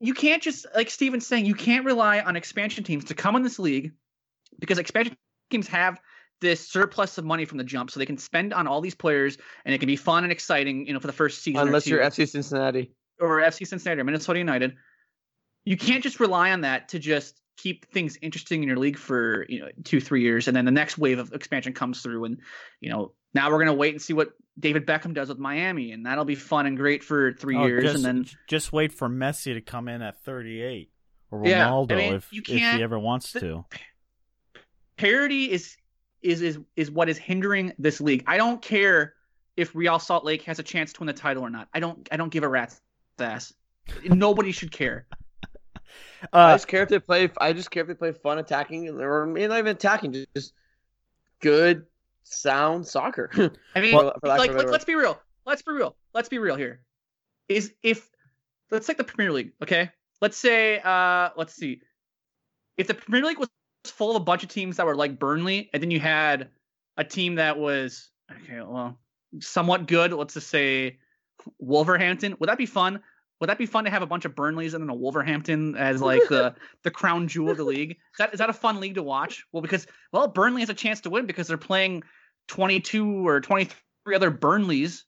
you 0.00 0.14
can't 0.14 0.42
just 0.42 0.66
like 0.74 0.90
Steven's 0.90 1.26
saying, 1.26 1.46
you 1.46 1.54
can't 1.54 1.84
rely 1.84 2.20
on 2.20 2.36
expansion 2.36 2.84
teams 2.84 3.06
to 3.06 3.14
come 3.14 3.36
in 3.36 3.42
this 3.42 3.58
league 3.58 3.92
because 4.58 4.78
expansion 4.78 5.16
teams 5.50 5.68
have 5.68 6.00
this 6.44 6.68
surplus 6.68 7.18
of 7.18 7.24
money 7.24 7.44
from 7.44 7.58
the 7.58 7.64
jump, 7.64 7.90
so 7.90 7.98
they 7.98 8.06
can 8.06 8.18
spend 8.18 8.52
on 8.54 8.66
all 8.68 8.80
these 8.80 8.94
players, 8.94 9.36
and 9.64 9.74
it 9.74 9.78
can 9.78 9.86
be 9.88 9.96
fun 9.96 10.22
and 10.24 10.32
exciting, 10.32 10.86
you 10.86 10.92
know, 10.92 11.00
for 11.00 11.06
the 11.08 11.12
first 11.12 11.42
season. 11.42 11.60
or 11.62 11.66
Unless 11.66 11.84
two. 11.84 11.90
you're 11.90 12.00
FC 12.02 12.28
Cincinnati. 12.28 12.92
or 13.20 13.40
FC 13.40 13.66
Cincinnati 13.66 14.00
or 14.00 14.04
Minnesota 14.04 14.38
United, 14.38 14.74
you 15.64 15.76
can't 15.76 16.02
just 16.02 16.20
rely 16.20 16.52
on 16.52 16.60
that 16.60 16.88
to 16.90 16.98
just 16.98 17.40
keep 17.56 17.86
things 17.92 18.18
interesting 18.20 18.62
in 18.62 18.68
your 18.68 18.76
league 18.76 18.98
for 18.98 19.46
you 19.48 19.60
know 19.60 19.68
two 19.84 20.00
three 20.00 20.22
years, 20.22 20.46
and 20.48 20.56
then 20.56 20.64
the 20.64 20.70
next 20.70 20.98
wave 20.98 21.18
of 21.18 21.32
expansion 21.32 21.72
comes 21.72 22.02
through, 22.02 22.24
and 22.26 22.38
you 22.80 22.90
know 22.90 23.12
now 23.34 23.50
we're 23.50 23.58
gonna 23.58 23.72
wait 23.74 23.94
and 23.94 24.02
see 24.02 24.12
what 24.12 24.30
David 24.58 24.86
Beckham 24.86 25.14
does 25.14 25.28
with 25.28 25.38
Miami, 25.38 25.92
and 25.92 26.04
that'll 26.06 26.24
be 26.24 26.34
fun 26.36 26.66
and 26.66 26.76
great 26.76 27.02
for 27.02 27.32
three 27.32 27.56
Oh, 27.56 27.66
years, 27.66 27.82
just, 27.84 27.94
and 27.96 28.04
then 28.04 28.26
just 28.48 28.72
wait 28.72 28.92
for 28.92 29.08
Messi 29.08 29.54
to 29.54 29.60
come 29.60 29.88
in 29.88 30.02
at 30.02 30.22
38 30.24 30.90
or 31.30 31.46
Yeah, 31.46 31.66
I 31.66 31.70
Ronaldo 31.70 31.96
mean, 31.96 32.14
if 32.14 32.32
you 32.32 32.42
if 32.46 32.46
he 32.76 32.82
ever 32.82 32.98
wants 32.98 33.32
the- 33.32 33.40
to. 33.40 33.64
parity 34.96 35.50
is 35.50 35.76
is 36.24 36.42
is 36.42 36.58
is 36.74 36.90
what 36.90 37.08
is 37.08 37.18
hindering 37.18 37.72
this 37.78 38.00
league. 38.00 38.24
I 38.26 38.36
don't 38.36 38.60
care 38.60 39.14
if 39.56 39.74
Real 39.74 39.98
Salt 40.00 40.24
Lake 40.24 40.42
has 40.42 40.58
a 40.58 40.62
chance 40.62 40.92
to 40.94 41.00
win 41.00 41.06
the 41.06 41.12
title 41.12 41.44
or 41.44 41.50
not. 41.50 41.68
I 41.72 41.78
don't 41.80 42.08
I 42.10 42.16
don't 42.16 42.30
give 42.30 42.42
a 42.42 42.48
rat's 42.48 42.80
ass. 43.20 43.52
Nobody 44.04 44.50
should 44.50 44.72
care. 44.72 45.06
I 46.32 46.52
Uh, 46.52 46.54
just 46.54 46.66
care 46.66 46.82
if 46.82 46.88
they 46.88 46.98
play. 46.98 47.30
I 47.38 47.52
just 47.52 47.70
care 47.70 47.82
if 47.82 47.88
they 47.88 47.94
play 47.94 48.12
fun 48.12 48.38
attacking, 48.38 48.88
or 48.88 49.26
maybe 49.26 49.46
not 49.46 49.58
even 49.58 49.76
attacking, 49.76 50.12
just, 50.14 50.28
just 50.34 50.52
good 51.40 51.84
sound 52.22 52.86
soccer. 52.86 53.30
I 53.76 53.80
mean, 53.80 53.94
Well- 53.94 54.16
For 54.20 54.28
like, 54.28 54.52
let, 54.54 54.70
let's 54.70 54.86
be 54.86 54.94
real. 54.94 55.20
Let's 55.44 55.60
be 55.60 55.72
real. 55.72 55.94
Let's 56.14 56.30
be 56.30 56.38
real 56.38 56.56
here. 56.56 56.80
Is 57.48 57.74
if 57.82 58.08
let's 58.70 58.86
take 58.86 58.96
the 58.96 59.04
Premier 59.04 59.30
League, 59.30 59.52
okay? 59.62 59.90
Let's 60.22 60.38
say, 60.38 60.80
uh, 60.82 61.28
let's 61.36 61.52
see, 61.54 61.82
if 62.78 62.86
the 62.86 62.94
Premier 62.94 63.26
League 63.26 63.38
was 63.38 63.50
full 63.90 64.10
of 64.10 64.16
a 64.16 64.24
bunch 64.24 64.42
of 64.42 64.48
teams 64.48 64.76
that 64.76 64.86
were 64.86 64.96
like 64.96 65.18
Burnley, 65.18 65.70
and 65.72 65.82
then 65.82 65.90
you 65.90 66.00
had 66.00 66.48
a 66.96 67.04
team 67.04 67.36
that 67.36 67.58
was 67.58 68.10
okay, 68.30 68.60
well, 68.60 68.98
somewhat 69.40 69.86
good. 69.86 70.12
Let's 70.12 70.34
just 70.34 70.48
say 70.48 70.98
Wolverhampton. 71.58 72.36
Would 72.38 72.48
that 72.48 72.58
be 72.58 72.66
fun? 72.66 73.00
Would 73.40 73.50
that 73.50 73.58
be 73.58 73.66
fun 73.66 73.84
to 73.84 73.90
have 73.90 74.02
a 74.02 74.06
bunch 74.06 74.24
of 74.24 74.34
Burnleys 74.34 74.74
and 74.74 74.82
then 74.82 74.90
a 74.90 74.94
Wolverhampton 74.94 75.76
as 75.76 76.00
like 76.00 76.22
the 76.28 76.54
the 76.82 76.90
crown 76.90 77.28
jewel 77.28 77.50
of 77.50 77.56
the 77.56 77.64
league? 77.64 77.90
Is 77.92 78.18
that 78.18 78.32
is 78.32 78.38
that 78.38 78.50
a 78.50 78.54
fun 78.54 78.80
league 78.80 78.94
to 78.94 79.02
watch? 79.02 79.44
Well, 79.52 79.60
because 79.62 79.86
well, 80.12 80.28
Burnley 80.28 80.62
has 80.62 80.70
a 80.70 80.74
chance 80.74 81.02
to 81.02 81.10
win 81.10 81.26
because 81.26 81.48
they're 81.48 81.58
playing 81.58 82.04
22 82.48 83.26
or 83.26 83.40
23 83.40 84.14
other 84.14 84.30
Burnleys. 84.30 85.04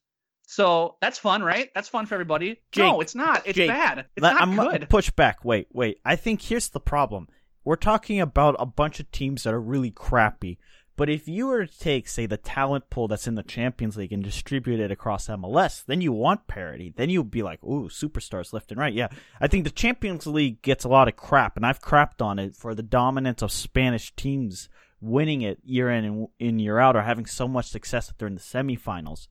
So 0.49 0.95
that's 1.01 1.19
fun, 1.19 1.43
right? 1.43 1.69
That's 1.75 1.89
fun 1.89 2.05
for 2.05 2.15
everybody. 2.15 2.61
no, 2.77 3.01
it's 3.01 3.15
not. 3.15 3.43
It's 3.45 3.57
Jake, 3.57 3.69
bad. 3.69 4.05
It's 4.15 4.21
not 4.21 4.41
I'm 4.41 4.55
good. 4.55 4.89
push 4.89 5.09
back. 5.11 5.43
Wait, 5.43 5.67
wait. 5.73 5.99
I 6.05 6.15
think 6.15 6.41
here's 6.41 6.69
the 6.69 6.79
problem. 6.79 7.27
We're 7.67 7.75
talking 7.75 8.21
about 8.21 8.55
a 8.59 8.65
bunch 8.65 9.01
of 9.01 9.11
teams 9.11 9.43
that 9.43 9.53
are 9.53 9.59
really 9.59 9.91
crappy. 9.91 10.57
But 10.95 11.09
if 11.09 11.27
you 11.27 11.47
were 11.47 11.65
to 11.65 11.79
take, 11.79 12.07
say, 12.07 12.25
the 12.25 12.37
talent 12.37 12.89
pool 12.89 13.09
that's 13.09 13.27
in 13.27 13.35
the 13.35 13.43
Champions 13.43 13.97
League 13.97 14.13
and 14.13 14.23
distribute 14.23 14.79
it 14.79 14.89
across 14.89 15.27
MLS, 15.27 15.83
then 15.83 15.99
you 15.99 16.13
want 16.13 16.47
parity. 16.47 16.93
Then 16.95 17.09
you'd 17.09 17.29
be 17.29 17.43
like, 17.43 17.61
ooh, 17.65 17.89
superstars 17.89 18.53
left 18.53 18.71
and 18.71 18.79
right. 18.79 18.93
Yeah, 18.93 19.09
I 19.41 19.47
think 19.47 19.65
the 19.65 19.69
Champions 19.69 20.25
League 20.25 20.61
gets 20.61 20.85
a 20.85 20.87
lot 20.87 21.09
of 21.09 21.17
crap, 21.17 21.57
and 21.57 21.65
I've 21.65 21.81
crapped 21.81 22.21
on 22.21 22.39
it 22.39 22.55
for 22.55 22.73
the 22.73 22.83
dominance 22.83 23.41
of 23.41 23.51
Spanish 23.51 24.15
teams 24.15 24.69
winning 25.01 25.41
it 25.41 25.59
year 25.65 25.91
in 25.91 26.05
and 26.05 26.27
in 26.39 26.59
year 26.59 26.79
out 26.79 26.95
or 26.95 27.01
having 27.01 27.25
so 27.25 27.49
much 27.49 27.67
success 27.67 28.07
that 28.07 28.17
they're 28.17 28.29
in 28.29 28.35
the 28.35 28.39
semifinals. 28.39 29.27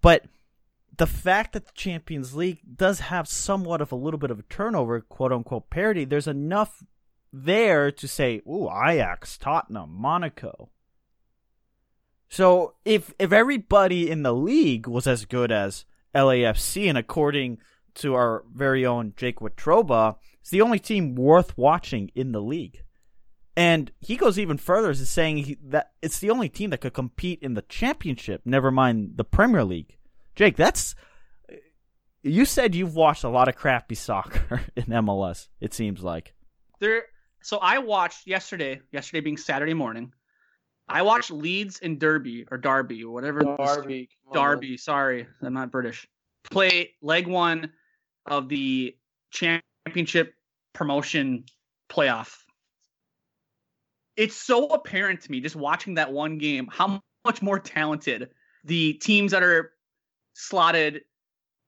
But 0.00 0.24
the 0.96 1.06
fact 1.06 1.52
that 1.52 1.66
the 1.66 1.72
Champions 1.74 2.34
League 2.34 2.62
does 2.76 2.98
have 2.98 3.28
somewhat 3.28 3.80
of 3.80 3.92
a 3.92 3.96
little 3.96 4.18
bit 4.18 4.32
of 4.32 4.40
a 4.40 4.44
turnover, 4.50 5.00
quote 5.00 5.32
unquote 5.32 5.70
parity, 5.70 6.04
there's 6.04 6.26
enough 6.26 6.82
there 7.32 7.90
to 7.90 8.08
say, 8.08 8.42
ooh, 8.46 8.68
Ajax, 8.68 9.38
Tottenham, 9.38 9.94
Monaco. 9.94 10.70
So 12.28 12.74
if 12.84 13.12
if 13.18 13.32
everybody 13.32 14.10
in 14.10 14.22
the 14.22 14.32
league 14.32 14.86
was 14.86 15.06
as 15.06 15.24
good 15.24 15.52
as 15.52 15.84
LAFC, 16.14 16.88
and 16.88 16.96
according 16.96 17.58
to 17.96 18.14
our 18.14 18.44
very 18.52 18.86
own 18.86 19.12
Jake 19.16 19.40
Watroba, 19.40 20.16
it's 20.40 20.50
the 20.50 20.62
only 20.62 20.78
team 20.78 21.14
worth 21.14 21.56
watching 21.58 22.10
in 22.14 22.32
the 22.32 22.40
league. 22.40 22.82
And 23.54 23.92
he 24.00 24.16
goes 24.16 24.38
even 24.38 24.56
further 24.56 24.90
as 24.90 25.06
saying 25.10 25.36
he, 25.38 25.58
that 25.62 25.92
it's 26.00 26.20
the 26.20 26.30
only 26.30 26.48
team 26.48 26.70
that 26.70 26.80
could 26.80 26.94
compete 26.94 27.40
in 27.42 27.52
the 27.52 27.62
championship, 27.62 28.42
never 28.46 28.70
mind 28.70 29.16
the 29.16 29.24
Premier 29.24 29.62
League. 29.62 29.98
Jake, 30.34 30.56
that's 30.56 30.94
you 32.22 32.44
said 32.44 32.74
you've 32.74 32.94
watched 32.94 33.24
a 33.24 33.28
lot 33.28 33.48
of 33.48 33.56
crappy 33.56 33.94
soccer 33.94 34.62
in 34.74 34.84
MLS. 34.84 35.48
It 35.60 35.74
seems 35.74 36.02
like 36.02 36.34
There. 36.78 37.04
So 37.42 37.58
I 37.58 37.78
watched 37.78 38.26
yesterday. 38.26 38.80
Yesterday 38.92 39.20
being 39.20 39.36
Saturday 39.36 39.74
morning. 39.74 40.12
I 40.88 41.02
watched 41.02 41.30
Leeds 41.30 41.80
and 41.82 41.98
Derby 41.98 42.44
or 42.50 42.58
Derby 42.58 43.04
or 43.04 43.12
whatever. 43.12 43.40
on. 44.28 44.34
Derby. 44.34 44.76
Sorry, 44.76 45.26
I'm 45.40 45.54
not 45.54 45.70
British. 45.70 46.06
Play 46.44 46.94
leg 47.00 47.26
one 47.26 47.70
of 48.26 48.48
the 48.48 48.96
championship 49.30 50.34
promotion 50.72 51.44
playoff. 51.88 52.36
It's 54.16 54.36
so 54.36 54.68
apparent 54.68 55.22
to 55.22 55.30
me 55.30 55.40
just 55.40 55.56
watching 55.56 55.94
that 55.94 56.12
one 56.12 56.38
game 56.38 56.68
how 56.70 57.00
much 57.24 57.40
more 57.40 57.58
talented 57.58 58.30
the 58.64 58.94
teams 58.94 59.32
that 59.32 59.42
are 59.42 59.72
slotted 60.34 61.02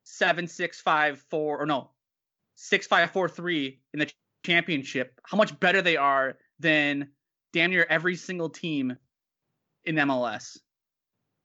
seven, 0.04 0.46
six, 0.46 0.80
five, 0.80 1.24
four, 1.30 1.60
or 1.60 1.66
no, 1.66 1.90
six, 2.54 2.86
five, 2.86 3.10
four, 3.10 3.28
three 3.28 3.80
in 3.92 4.00
the 4.00 4.10
championship, 4.44 5.20
how 5.24 5.36
much 5.36 5.58
better 5.58 5.82
they 5.82 5.96
are 5.96 6.34
than 6.60 7.08
damn 7.52 7.70
near 7.70 7.86
every 7.88 8.16
single 8.16 8.48
team 8.48 8.96
in 9.84 9.96
MLS. 9.96 10.58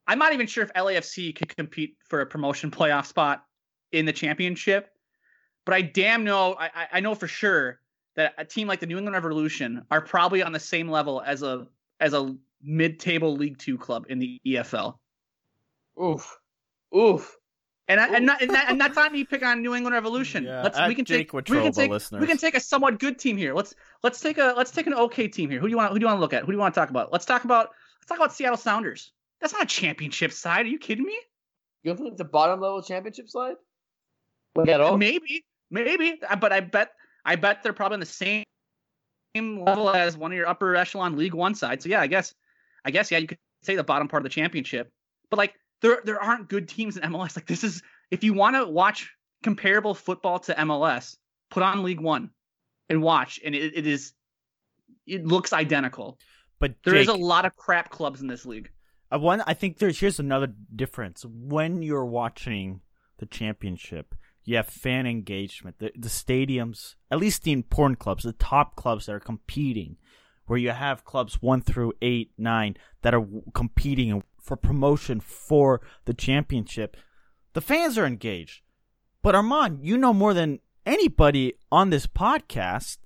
I'm 0.07 0.19
not 0.19 0.33
even 0.33 0.47
sure 0.47 0.63
if 0.63 0.73
LAFC 0.73 1.35
could 1.35 1.55
compete 1.55 1.95
for 2.07 2.21
a 2.21 2.25
promotion 2.25 2.71
playoff 2.71 3.05
spot 3.05 3.43
in 3.91 4.05
the 4.05 4.13
championship, 4.13 4.89
but 5.65 5.73
I 5.73 5.81
damn 5.81 6.23
know 6.23 6.55
I, 6.59 6.87
I- 6.93 6.99
know 6.99 7.15
for 7.15 7.27
sure 7.27 7.79
that 8.15 8.33
a 8.37 8.45
team 8.45 8.67
like 8.67 8.79
the 8.79 8.85
New 8.85 8.97
England 8.97 9.15
Revolution 9.15 9.83
are 9.89 10.01
probably 10.01 10.43
on 10.43 10.51
the 10.51 10.59
same 10.59 10.89
level 10.89 11.21
as 11.21 11.41
a 11.41 11.67
as 11.99 12.13
a 12.13 12.35
mid-table 12.61 13.35
League 13.35 13.57
Two 13.57 13.77
club 13.77 14.05
in 14.09 14.19
the 14.19 14.39
EFL. 14.45 14.95
Oof. 16.01 16.37
Oof. 16.95 17.35
And 17.89 18.00
I, 18.00 18.08
and, 18.15 18.25
not, 18.27 18.39
and, 18.39 18.51
that, 18.51 18.69
and 18.69 18.79
that's 18.79 18.96
not 18.96 19.12
me 19.12 19.24
pick 19.24 19.43
on 19.43 19.62
New 19.62 19.74
England 19.74 19.96
Revolution. 19.96 20.43
Yeah, 20.43 20.62
let's 20.62 20.79
we 20.88 20.93
can 20.93 21.05
Jake 21.05 21.31
take 21.31 21.50
we 21.50 21.60
can 21.60 21.72
take 21.72 21.89
listeners. 21.89 22.22
we 22.22 22.27
can 22.27 22.38
take 22.38 22.55
a 22.55 22.60
somewhat 22.60 23.00
good 23.00 23.17
team 23.17 23.36
here. 23.36 23.55
Let's 23.55 23.74
let's 24.03 24.22
take 24.22 24.38
a 24.38 24.53
let's 24.55 24.69
take 24.69 24.86
an 24.86 24.93
okay 24.93 25.27
team 25.27 25.50
here. 25.50 25.60
Who 25.60 25.67
do 25.67 25.72
you 25.72 25.77
want 25.77 25.91
who 25.91 25.98
do 25.98 26.03
you 26.03 26.08
want 26.08 26.17
to 26.17 26.22
look 26.22 26.34
at? 26.34 26.41
Who 26.41 26.51
do 26.51 26.53
you 26.53 26.60
want 26.60 26.75
to 26.75 26.79
talk 26.79 26.91
about? 26.91 27.12
Let's 27.12 27.25
talk 27.25 27.46
about 27.46 27.72
let's 28.00 28.08
talk 28.08 28.19
about 28.19 28.31
Seattle 28.31 28.58
Sounders. 28.58 29.12
That's 29.41 29.53
not 29.53 29.63
a 29.63 29.65
championship 29.65 30.31
side. 30.31 30.67
Are 30.67 30.69
you 30.69 30.77
kidding 30.77 31.03
me? 31.03 31.17
You 31.84 31.89
don't 31.89 31.98
think 31.98 32.12
it's 32.12 32.22
a 32.22 32.25
bottom 32.25 32.62
level 32.62 32.81
championship 32.84 33.27
side? 33.27 33.55
Like 34.55 34.69
at 34.69 34.81
all? 34.81 34.98
Maybe, 34.98 35.46
maybe, 35.72 36.19
but 36.39 36.51
I 36.51 36.60
bet 36.60 36.91
I 37.25 37.38
bet 37.38 37.63
they're 37.63 37.74
probably 37.74 37.96
on 37.96 38.00
the 38.01 38.05
same 38.05 38.43
same 39.36 39.63
level 39.63 39.89
as 39.89 40.17
one 40.17 40.31
of 40.31 40.38
your 40.38 40.48
upper 40.48 40.75
echelon 40.75 41.17
League 41.17 41.34
One 41.34 41.55
sides. 41.55 41.84
So 41.84 41.89
yeah, 41.89 42.01
I 42.01 42.08
guess 42.08 42.36
I 42.86 42.91
guess 42.91 43.10
yeah, 43.10 43.17
you 43.17 43.27
could 43.27 43.39
say 43.63 43.75
the 43.75 43.84
bottom 43.84 44.08
part 44.08 44.22
of 44.22 44.25
the 44.25 44.34
championship. 44.34 44.91
But 45.29 45.38
like 45.38 45.55
there 45.81 46.01
there 46.03 46.21
aren't 46.21 46.50
good 46.50 46.67
teams 46.67 46.98
in 46.98 47.03
MLS. 47.03 47.36
Like 47.36 47.48
this 47.48 47.63
is 47.63 47.81
if 48.12 48.24
you 48.24 48.33
want 48.33 48.55
to 48.55 48.65
watch 48.65 49.12
comparable 49.43 49.93
football 49.93 50.39
to 50.39 50.53
MLS, 50.53 51.15
put 51.50 51.63
on 51.63 51.83
League 51.83 52.01
One 52.01 52.31
and 52.89 53.01
watch, 53.01 53.39
and 53.43 53.55
it, 53.55 53.77
it 53.77 53.88
is 53.88 54.13
it 55.05 55.25
looks 55.25 55.53
identical. 55.53 56.19
but 56.59 56.75
There 56.83 56.95
is 56.95 57.07
Jake, 57.07 57.15
a 57.15 57.19
lot 57.19 57.45
of 57.45 57.55
crap 57.55 57.89
clubs 57.89 58.21
in 58.21 58.27
this 58.27 58.45
league. 58.45 58.69
I 59.12 59.17
one 59.17 59.41
I 59.48 59.53
think 59.53 59.77
there's 59.77 60.00
here's 60.00 60.19
another 60.19 60.53
difference. 60.75 61.25
When 61.25 61.81
you're 61.81 62.05
watching 62.05 62.81
the 63.17 63.25
championship, 63.25 64.15
you 64.43 64.55
have 64.57 64.67
fan 64.67 65.07
engagement. 65.07 65.79
The 65.79 65.91
the 65.95 66.09
stadiums, 66.09 66.95
at 67.09 67.19
least 67.19 67.43
the 67.43 67.51
important 67.51 68.00
clubs, 68.00 68.24
the 68.24 68.33
top 68.33 68.75
clubs 68.75 69.05
that 69.05 69.15
are 69.15 69.19
competing, 69.19 69.98
where 70.45 70.59
you 70.59 70.71
have 70.71 71.05
clubs 71.05 71.41
one 71.41 71.62
through 71.62 71.93
eight, 72.01 72.31
nine 72.38 72.77
that 73.01 73.13
are 73.13 73.25
competing 73.53 74.24
for 74.49 74.57
promotion 74.57 75.19
for 75.19 75.79
the 76.05 76.13
championship. 76.13 76.97
The 77.53 77.61
fans 77.61 77.99
are 77.99 78.05
engaged. 78.05 78.63
But 79.21 79.35
Armand, 79.35 79.81
you 79.83 79.95
know 79.95 80.11
more 80.11 80.33
than 80.33 80.59
anybody 80.87 81.53
on 81.71 81.91
this 81.91 82.07
podcast 82.07 82.97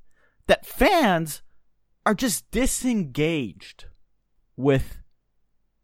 that 0.47 0.65
fans 0.65 1.41
are 2.05 2.15
just 2.15 2.49
disengaged 2.49 3.87
with 4.55 4.99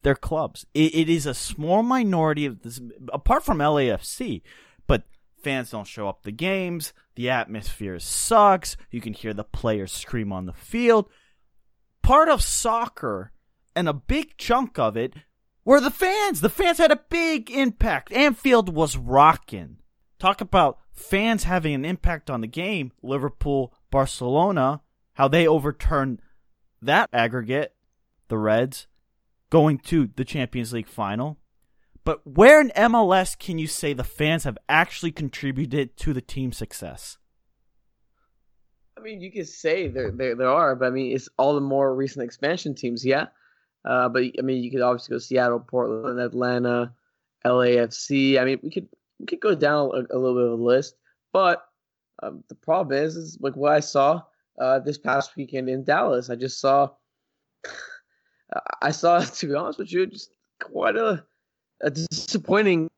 their 0.03 0.15
clubs. 0.15 0.65
It, 0.73 0.95
it 0.95 1.09
is 1.09 1.25
a 1.25 1.33
small 1.33 1.83
minority 1.83 2.45
of 2.45 2.61
this, 2.61 2.79
apart 3.11 3.43
from 3.43 3.57
LAFC, 3.57 4.41
but 4.87 5.03
fans 5.43 5.71
don't 5.71 5.87
show 5.87 6.07
up 6.07 6.23
to 6.23 6.31
games. 6.31 6.93
The 7.15 7.29
atmosphere 7.29 7.99
sucks. 7.99 8.77
You 8.91 9.01
can 9.01 9.11
hear 9.11 9.33
the 9.33 9.43
players 9.43 9.91
scream 9.91 10.31
on 10.31 10.45
the 10.45 10.53
field. 10.53 11.09
Part 12.01 12.29
of 12.29 12.41
soccer 12.41 13.33
and 13.75 13.89
a 13.89 13.93
big 13.93 14.37
chunk 14.37 14.79
of 14.79 14.95
it 14.95 15.15
were 15.65 15.81
the 15.81 15.91
fans. 15.91 16.41
The 16.41 16.49
fans 16.49 16.77
had 16.77 16.91
a 16.91 17.03
big 17.09 17.51
impact. 17.51 18.11
Anfield 18.11 18.73
was 18.73 18.97
rocking. 18.97 19.77
Talk 20.17 20.41
about 20.41 20.79
fans 20.91 21.43
having 21.45 21.73
an 21.73 21.85
impact 21.85 22.29
on 22.29 22.41
the 22.41 22.47
game. 22.47 22.91
Liverpool, 23.01 23.73
Barcelona, 23.91 24.81
how 25.13 25.27
they 25.27 25.47
overturned 25.47 26.21
that 26.81 27.09
aggregate, 27.13 27.73
the 28.27 28.37
Reds, 28.37 28.87
going 29.49 29.79
to 29.79 30.09
the 30.15 30.25
Champions 30.25 30.73
League 30.73 30.87
final. 30.87 31.37
But 32.03 32.25
where 32.25 32.61
in 32.61 32.71
MLS 32.75 33.37
can 33.37 33.57
you 33.59 33.67
say 33.67 33.93
the 33.93 34.03
fans 34.03 34.43
have 34.45 34.57
actually 34.67 35.11
contributed 35.11 35.97
to 35.97 36.13
the 36.13 36.21
team's 36.21 36.57
success? 36.57 37.17
I 38.97 39.01
mean, 39.01 39.21
you 39.21 39.31
could 39.31 39.47
say 39.47 39.87
there, 39.87 40.11
there 40.11 40.35
there 40.35 40.49
are, 40.49 40.75
but 40.75 40.87
I 40.87 40.89
mean, 40.89 41.15
it's 41.15 41.29
all 41.37 41.55
the 41.55 41.61
more 41.61 41.95
recent 41.95 42.25
expansion 42.25 42.75
teams, 42.75 43.05
yeah. 43.05 43.27
Uh, 43.85 44.09
but 44.09 44.23
I 44.37 44.41
mean, 44.41 44.63
you 44.63 44.71
could 44.71 44.81
obviously 44.81 45.13
go 45.13 45.19
Seattle, 45.19 45.59
Portland, 45.59 46.19
Atlanta, 46.19 46.93
LAFC. 47.45 48.39
I 48.39 48.45
mean, 48.45 48.59
we 48.61 48.69
could 48.69 48.87
we 49.19 49.25
could 49.25 49.39
go 49.39 49.55
down 49.55 49.89
a, 49.93 50.15
a 50.15 50.17
little 50.17 50.35
bit 50.35 50.45
of 50.45 50.59
a 50.59 50.63
list, 50.63 50.95
but 51.33 51.65
um, 52.21 52.43
the 52.49 52.55
problem 52.55 52.97
is, 52.97 53.15
is 53.15 53.37
like 53.39 53.55
what 53.55 53.71
I 53.71 53.79
saw 53.79 54.21
uh, 54.59 54.79
this 54.79 54.97
past 54.97 55.35
weekend 55.35 55.69
in 55.69 55.83
Dallas. 55.83 56.29
I 56.29 56.35
just 56.35 56.59
saw, 56.59 56.89
I 58.81 58.91
saw, 58.91 59.19
to 59.23 59.47
be 59.47 59.53
honest 59.53 59.79
with 59.79 59.91
you, 59.91 60.05
just 60.05 60.31
quite 60.59 60.95
a, 60.95 61.23
a 61.81 61.89
disappointing 61.89 62.89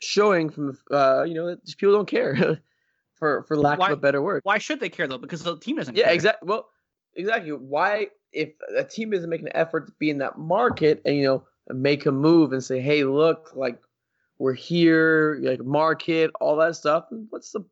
showing 0.00 0.50
from 0.50 0.76
uh, 0.90 1.22
you 1.22 1.34
know, 1.34 1.56
just 1.64 1.78
people 1.78 1.94
don't 1.94 2.08
care, 2.08 2.60
for 3.14 3.44
for 3.44 3.56
lack 3.56 3.78
Why- 3.78 3.92
of 3.92 3.98
a 3.98 4.00
better 4.00 4.22
word. 4.22 4.40
Why 4.44 4.58
should 4.58 4.80
they 4.80 4.88
care 4.88 5.06
though? 5.06 5.18
Because 5.18 5.42
the 5.42 5.56
team 5.58 5.76
doesn't. 5.76 5.96
Yeah, 5.96 6.10
exactly. 6.10 6.48
Well, 6.48 6.68
exactly. 7.14 7.52
Why 7.52 8.08
if 8.32 8.50
a 8.76 8.84
team 8.84 9.12
isn't 9.12 9.28
making 9.28 9.46
an 9.48 9.56
effort 9.56 9.86
to 9.86 9.92
be 9.98 10.10
in 10.10 10.18
that 10.18 10.38
market 10.38 11.02
and 11.04 11.16
you 11.16 11.24
know 11.24 11.44
make 11.68 12.06
a 12.06 12.12
move 12.12 12.52
and 12.52 12.62
say, 12.62 12.80
hey, 12.80 13.04
look, 13.04 13.52
like 13.54 13.78
we're 14.38 14.54
here, 14.54 15.38
like 15.42 15.64
market, 15.64 16.30
all 16.40 16.56
that 16.56 16.76
stuff. 16.76 17.06
What's 17.30 17.52
the 17.52 17.64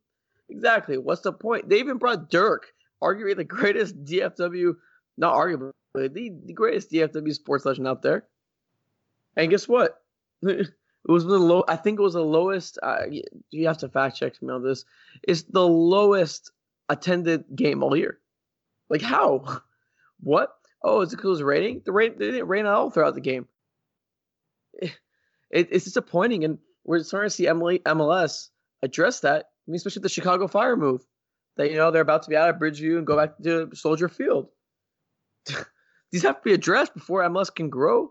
exactly? 0.49 0.99
What's 0.99 1.23
the 1.23 1.33
point? 1.33 1.69
They 1.69 1.79
even 1.79 1.99
brought 1.99 2.31
Dirk, 2.31 2.67
arguably 3.03 3.37
the 3.37 3.45
greatest 3.45 4.05
DFW, 4.05 4.75
not 5.17 5.35
arguably 5.35 5.73
the, 5.95 6.31
the 6.45 6.53
greatest 6.53 6.91
DFW 6.91 7.35
sports 7.35 7.65
legend 7.65 7.89
out 7.89 8.03
there. 8.03 8.27
And 9.37 9.51
guess 9.51 9.69
what? 9.69 10.03
it 10.43 10.69
was 11.05 11.25
the 11.25 11.39
low. 11.39 11.65
I 11.69 11.77
think 11.77 11.99
it 11.99 12.03
was 12.03 12.15
the 12.15 12.23
lowest. 12.23 12.79
Uh, 12.83 13.05
you 13.51 13.67
have 13.67 13.79
to 13.79 13.89
fact 13.89 14.17
check 14.17 14.41
me 14.43 14.53
on 14.53 14.63
this. 14.63 14.85
It's 15.23 15.43
the 15.43 15.67
lowest 15.67 16.51
attended 16.89 17.45
game 17.55 17.83
all 17.83 17.97
year. 17.97 18.19
Like 18.89 19.03
how? 19.03 19.63
What? 20.21 20.51
Oh, 20.83 21.01
it's 21.01 21.15
because 21.15 21.43
rating. 21.43 21.83
The 21.85 21.93
rain 21.93 22.15
they 22.19 22.31
didn't 22.31 22.49
rain 22.49 22.67
at 22.67 22.73
all 22.73 22.91
throughout 22.91 23.15
the 23.15 23.21
game. 23.21 23.47
It, 25.51 25.69
it's 25.73 25.85
disappointing, 25.85 26.45
and 26.45 26.59
we're 26.85 27.03
starting 27.03 27.31
to 27.31 27.35
see 27.35 27.47
Emily 27.47 27.79
MLS 27.81 28.49
address 28.83 29.21
that. 29.21 29.47
I 29.47 29.71
mean, 29.71 29.77
especially 29.77 30.03
the 30.03 30.09
Chicago 30.09 30.47
Fire 30.47 30.77
move. 30.77 31.03
That 31.57 31.71
you 31.71 31.77
know 31.77 31.91
they're 31.91 32.03
about 32.03 32.23
to 32.25 32.31
be 32.31 32.37
out 32.37 32.51
of 32.51 32.57
Bridgeview 32.57 32.99
and 32.99 33.07
go 33.07 33.17
back 33.17 33.39
to 33.43 33.71
Soldier 33.75 34.09
Field. 34.09 34.49
These 36.13 36.23
have 36.23 36.37
to 36.37 36.45
be 36.45 36.53
addressed 36.53 36.95
before 36.95 37.23
MLS 37.23 37.55
can 37.55 37.69
grow. 37.69 38.11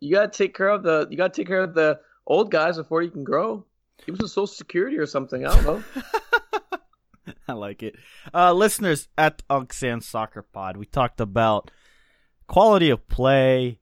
You 0.00 0.14
gotta 0.14 0.28
take 0.28 0.56
care 0.56 0.68
of 0.68 0.82
the 0.82 1.06
you 1.10 1.16
gotta 1.16 1.32
take 1.32 1.46
care 1.46 1.62
of 1.62 1.74
the 1.74 2.00
old 2.26 2.50
guys 2.50 2.76
before 2.76 3.02
you 3.02 3.10
can 3.10 3.24
grow. 3.24 3.66
Give 4.04 4.16
them 4.16 4.26
some 4.26 4.28
social 4.28 4.46
security 4.46 4.98
or 4.98 5.06
something. 5.06 5.46
I 5.46 5.54
don't 5.54 5.64
know. 5.64 5.84
I 7.48 7.52
like 7.52 7.82
it. 7.82 7.96
Uh, 8.32 8.52
listeners 8.52 9.08
at 9.16 9.42
Unc 9.48 9.72
Sam 9.72 10.00
Soccer 10.00 10.42
Pod, 10.42 10.76
we 10.76 10.86
talked 10.86 11.20
about 11.20 11.70
quality 12.46 12.90
of 12.90 13.08
play, 13.08 13.80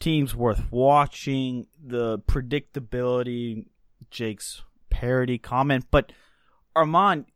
teams 0.00 0.34
worth 0.34 0.70
watching, 0.70 1.66
the 1.84 2.18
predictability, 2.20 3.66
Jake's 4.10 4.62
parody 4.90 5.38
comment. 5.38 5.86
But 5.90 6.12
Armand, 6.74 7.26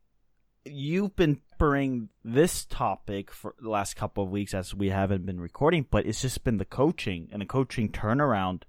you've 0.64 1.16
been 1.16 1.40
peppering 1.56 2.08
this 2.24 2.64
topic 2.64 3.30
for 3.30 3.54
the 3.60 3.70
last 3.70 3.96
couple 3.96 4.24
of 4.24 4.30
weeks 4.30 4.52
as 4.54 4.74
we 4.74 4.90
haven't 4.90 5.24
been 5.24 5.40
recording, 5.40 5.86
but 5.90 6.06
it's 6.06 6.22
just 6.22 6.44
been 6.44 6.58
the 6.58 6.64
coaching 6.64 7.28
and 7.32 7.40
the 7.40 7.46
coaching 7.46 7.90
turnaround 7.90 8.62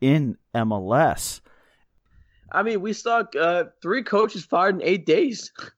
in 0.00 0.36
MLS. 0.54 1.40
I 2.50 2.62
mean, 2.62 2.80
we 2.80 2.92
saw 2.92 3.24
uh, 3.38 3.64
three 3.82 4.02
coaches 4.02 4.44
fired 4.44 4.76
in 4.76 4.82
eight 4.82 5.06
days. 5.06 5.52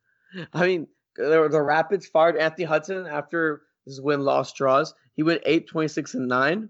I 0.53 0.67
mean, 0.67 0.87
the, 1.17 1.49
the 1.51 1.63
Rapids 1.63 2.07
fired 2.07 2.37
Anthony 2.37 2.65
Hudson 2.65 3.07
after 3.07 3.63
his 3.85 4.01
win 4.01 4.21
loss 4.21 4.53
draws. 4.53 4.95
He 5.15 5.23
went 5.23 5.43
8 5.45 5.69
26 5.69 6.15
and 6.15 6.29
9. 6.29 6.69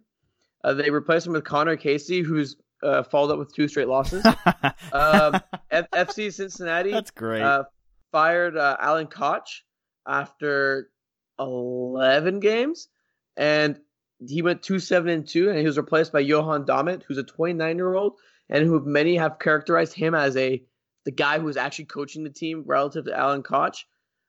Uh, 0.64 0.74
they 0.74 0.90
replaced 0.90 1.26
him 1.26 1.32
with 1.32 1.44
Connor 1.44 1.76
Casey, 1.76 2.22
who's 2.22 2.56
uh, 2.82 3.02
followed 3.04 3.32
up 3.32 3.38
with 3.38 3.54
two 3.54 3.68
straight 3.68 3.88
losses. 3.88 4.24
um, 4.92 5.40
F- 5.70 5.90
FC 5.90 6.32
Cincinnati. 6.32 6.90
That's 6.90 7.10
great. 7.10 7.42
Uh, 7.42 7.64
fired 8.12 8.56
uh, 8.56 8.76
Alan 8.78 9.06
Koch 9.06 9.62
after 10.06 10.90
11 11.38 12.40
games, 12.40 12.88
and 13.36 13.78
he 14.26 14.42
went 14.42 14.62
2 14.62 14.78
7 14.78 15.08
and 15.08 15.26
2, 15.26 15.50
and 15.50 15.58
he 15.58 15.66
was 15.66 15.76
replaced 15.76 16.12
by 16.12 16.24
Yoann 16.24 16.66
Damet, 16.66 17.02
who's 17.02 17.18
a 17.18 17.22
29 17.22 17.76
year 17.76 17.94
old, 17.94 18.14
and 18.48 18.64
who 18.64 18.80
many 18.84 19.16
have 19.16 19.38
characterized 19.38 19.94
him 19.94 20.14
as 20.14 20.36
a 20.36 20.62
the 21.06 21.12
guy 21.12 21.38
who 21.38 21.46
was 21.46 21.56
actually 21.56 21.84
coaching 21.84 22.24
the 22.24 22.30
team 22.30 22.64
relative 22.66 23.04
to 23.06 23.16
Alan 23.16 23.44
Koch. 23.44 23.86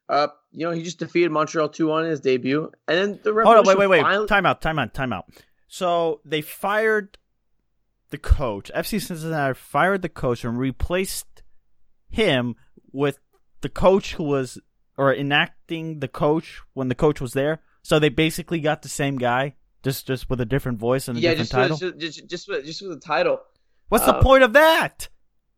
Uh, 0.07 0.27
you 0.51 0.63
know, 0.63 0.71
he 0.71 0.83
just 0.83 0.99
defeated 0.99 1.31
Montreal 1.31 1.67
2 1.67 1.87
1 1.87 2.05
in 2.05 2.09
his 2.11 2.21
debut. 2.21 2.71
And 2.87 2.97
then 2.97 3.19
the 3.23 3.33
Hold 3.33 3.57
on, 3.57 3.65
wait, 3.65 3.77
wait, 3.77 3.87
wait. 3.87 4.01
Finally... 4.01 4.27
Time 4.27 4.45
out, 4.45 4.61
time 4.61 4.79
out, 4.79 4.93
time 4.93 5.11
out. 5.11 5.25
So 5.67 6.21
they 6.23 6.41
fired 6.41 7.17
the 8.11 8.19
coach. 8.19 8.71
FC 8.73 9.01
Cincinnati 9.01 9.55
fired 9.55 10.03
the 10.03 10.07
coach 10.07 10.45
and 10.45 10.57
replaced 10.57 11.41
him 12.09 12.55
with 12.93 13.19
the 13.61 13.69
coach 13.69 14.13
who 14.13 14.23
was, 14.23 14.59
or 14.97 15.13
enacting 15.13 15.99
the 15.99 16.07
coach 16.07 16.61
when 16.73 16.89
the 16.89 16.95
coach 16.95 17.19
was 17.19 17.33
there. 17.33 17.61
So 17.81 17.97
they 17.97 18.09
basically 18.09 18.59
got 18.59 18.83
the 18.83 18.89
same 18.89 19.17
guy, 19.17 19.55
just 19.83 20.05
just 20.05 20.29
with 20.29 20.39
a 20.39 20.45
different 20.45 20.77
voice 20.77 21.07
and 21.07 21.17
a 21.17 21.21
yeah, 21.21 21.31
different 21.31 21.49
just, 21.49 21.51
title. 21.51 21.77
Just, 21.77 21.97
just, 21.97 22.29
just, 22.29 22.47
with, 22.47 22.65
just 22.65 22.81
with 22.83 22.91
the 22.91 23.05
title. 23.05 23.41
What's 23.89 24.05
the 24.05 24.21
point 24.21 24.43
of 24.43 24.53
that? 24.53 25.09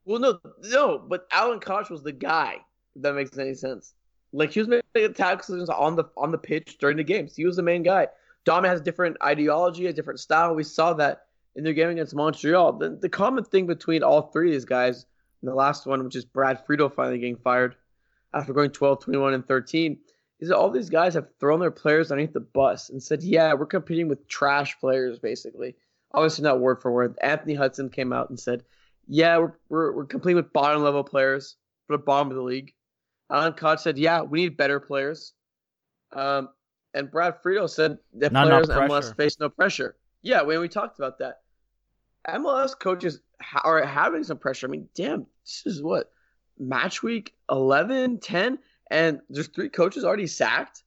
Well, 0.10 0.19
no, 0.19 0.39
no, 0.63 0.98
but 0.98 1.28
Alan 1.32 1.60
Koch 1.60 1.91
was 1.91 2.02
the 2.02 2.12
guy. 2.12 2.56
If 2.95 3.04
that 3.04 3.13
makes 3.13 3.38
any 3.38 3.54
sense. 3.54 3.93
Like 4.34 4.52
he 4.52 4.60
was 4.60 4.67
making 4.67 5.13
tackles 5.13 5.69
on 5.69 5.95
the 5.95 6.06
on 6.17 6.32
the 6.32 6.38
pitch 6.39 6.80
during 6.80 6.98
the 6.98 7.04
games. 7.04 7.36
He 7.36 7.45
was 7.45 7.58
the 7.58 7.62
main 7.62 7.84
guy. 7.84 8.08
Dom 8.43 8.63
has 8.63 8.82
a 8.82 8.84
different 8.84 9.17
ideology, 9.24 9.86
a 9.86 9.93
different 9.93 10.19
style. 10.19 10.56
We 10.56 10.63
saw 10.63 10.93
that 10.93 11.26
in 11.56 11.63
their 11.63 11.74
game 11.74 11.89
against 11.89 12.15
Montreal. 12.15 12.74
The, 12.74 12.89
the 12.89 13.08
common 13.08 13.43
thing 13.43 13.67
between 13.67 14.02
all 14.02 14.24
three 14.24 14.50
of 14.50 14.54
these 14.54 14.65
guys, 14.65 15.06
and 15.43 15.52
the 15.52 15.54
last 15.54 15.86
one, 15.86 16.04
which 16.04 16.15
is 16.15 16.26
Brad 16.26 16.65
Friedel 16.65 16.89
finally 16.89 17.19
getting 17.19 17.38
fired 17.38 17.76
after 18.34 18.52
going 18.52 18.72
12, 18.72 19.04
21, 19.04 19.36
and 19.36 19.48
13, 19.48 20.00
is 20.39 20.50
that 20.50 20.58
all 20.58 20.72
these 20.72 20.89
guys 20.89 21.13
have 21.13 21.28
thrown 21.39 21.60
their 21.60 21.69
players 21.69 22.12
underneath 22.12 22.34
the 22.34 22.39
bus 22.39 22.89
and 22.89 23.04
said, 23.04 23.22
yeah, 23.22 23.54
we're 23.54 23.67
competing 23.67 24.08
with 24.08 24.28
trash 24.28 24.80
players, 24.80 25.19
basically. 25.19 25.76
Obviously, 26.13 26.43
not 26.43 26.60
word 26.60 26.82
for 26.82 26.91
word. 26.91 27.15
Anthony 27.22 27.54
Hudson 27.54 27.89
came 27.89 28.12
out 28.12 28.30
and 28.30 28.39
said, 28.39 28.63
yeah, 29.10 29.39
we're, 29.39 29.54
we're, 29.69 29.91
we're 29.93 30.06
competing 30.06 30.36
with 30.36 30.54
bottom 30.54 30.84
level 30.84 31.04
players 31.04 31.58
for 31.88 31.98
the 31.98 32.04
bottom 32.04 32.30
of 32.30 32.38
the 32.38 32.43
league. 32.43 32.74
Alan 33.32 33.54
Koch 33.54 33.80
said, 33.80 33.98
yeah, 33.98 34.22
we 34.22 34.43
need 34.43 34.56
better 34.56 34.80
players. 34.80 35.34
Um, 36.13 36.50
and 36.93 37.10
Brad 37.10 37.41
Friedel 37.41 37.67
said 37.67 37.98
that 38.15 38.32
Not 38.32 38.48
players 38.48 38.69
in 38.69 38.76
MLS 38.76 39.15
face 39.17 39.38
no 39.39 39.50
pressure. 39.50 39.95
Yeah, 40.22 40.43
when 40.43 40.60
we 40.60 40.69
talked 40.69 41.00
about 41.00 41.17
that. 41.19 41.39
MLS 42.28 42.78
coaches 42.78 43.19
are 43.63 43.84
having 43.84 44.24
some 44.24 44.38
pressure. 44.38 44.67
I 44.67 44.69
mean, 44.69 44.88
damn, 44.93 45.26
this 45.43 45.63
is 45.65 45.82
what 45.82 46.12
match 46.60 47.02
week 47.02 47.34
11, 47.50 48.19
10, 48.19 48.60
and 48.91 49.22
there's 49.30 49.48
three 49.48 49.69
coaches 49.69 50.04
already 50.04 50.28
sacked. 50.28 50.84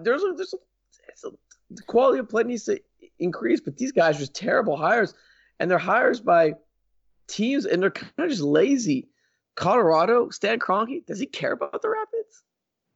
There's 0.00 0.22
a, 0.22 0.34
there's 0.36 0.54
a, 0.54 1.28
a, 1.28 1.30
the 1.70 1.82
quality 1.82 2.18
of 2.18 2.28
play 2.28 2.44
needs 2.44 2.64
to 2.64 2.80
increase, 3.18 3.60
but 3.60 3.76
these 3.76 3.92
guys 3.92 4.16
are 4.16 4.20
just 4.20 4.34
terrible 4.34 4.76
hires, 4.76 5.14
and 5.60 5.70
they're 5.70 5.78
hires 5.78 6.20
by 6.20 6.54
teams, 7.28 7.66
and 7.66 7.80
they're 7.80 7.90
kind 7.90 8.12
of 8.18 8.30
just 8.30 8.42
lazy. 8.42 9.08
Colorado, 9.54 10.30
Stan 10.30 10.58
Kroenke, 10.58 11.06
does 11.06 11.20
he 11.20 11.26
care 11.26 11.52
about 11.52 11.82
the 11.82 11.90
Rapids? 11.90 12.42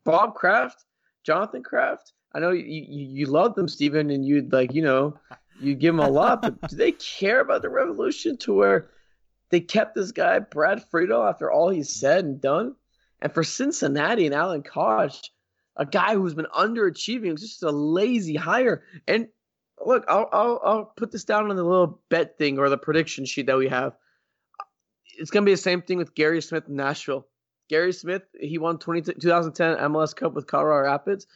Bob 0.05 0.35
Kraft, 0.35 0.85
Jonathan 1.24 1.62
Kraft. 1.62 2.12
I 2.35 2.40
know 2.40 2.50
you, 2.50 2.64
you, 2.64 3.07
you 3.07 3.27
love 3.27 3.55
them, 3.55 3.68
Stephen, 3.68 4.11
and 4.11 4.24
you'd 4.24 4.53
like, 4.53 4.74
you 4.74 4.83
know, 4.83 5.16
you 5.61 5.74
give 5.74 5.94
them 5.94 6.05
a 6.05 6.11
lot, 6.11 6.42
but 6.42 6.68
do 6.68 6.77
they 6.77 6.92
care 6.92 7.40
about 7.40 7.62
the 7.62 7.68
revolution 7.68 8.37
to 8.38 8.55
where 8.55 8.90
they 9.50 9.61
kept 9.61 9.94
this 9.94 10.11
guy, 10.11 10.38
Brad 10.38 10.83
Friedel, 10.90 11.22
after 11.22 11.53
all 11.53 11.68
he's 11.68 11.90
said 11.90 12.24
and 12.24 12.40
done? 12.40 12.74
And 13.20 13.33
for 13.33 13.44
Cincinnati 13.44 14.27
and 14.27 14.35
Alan 14.35 14.62
Koch, 14.62 15.31
a 15.77 15.87
guy 15.87 16.14
who's 16.14 16.35
been 16.35 16.46
underachieving, 16.57 17.38
just 17.38 17.62
a 17.62 17.70
lazy 17.70 18.35
hire. 18.35 18.85
And 19.07 19.29
look, 19.84 20.04
I'll, 20.08 20.28
I'll, 20.32 20.60
I'll 20.64 20.84
put 20.84 21.12
this 21.12 21.24
down 21.24 21.50
on 21.50 21.56
the 21.56 21.64
little 21.64 22.00
bet 22.08 22.38
thing 22.38 22.58
or 22.58 22.68
the 22.68 22.78
prediction 22.78 23.24
sheet 23.24 23.46
that 23.46 23.56
we 23.56 23.68
have. 23.68 23.94
It's 25.16 25.30
going 25.30 25.44
to 25.44 25.46
be 25.46 25.54
the 25.54 25.58
same 25.58 25.82
thing 25.82 25.98
with 25.98 26.14
Gary 26.14 26.40
Smith 26.40 26.64
in 26.68 26.76
Nashville. 26.76 27.26
Gary 27.68 27.92
Smith, 27.92 28.22
he 28.38 28.58
won 28.58 28.78
20, 28.78 29.02
2010 29.20 29.76
MLS 29.90 30.14
Cup 30.14 30.34
with 30.34 30.46
Colorado 30.46 30.84
Rapids. 30.88 31.26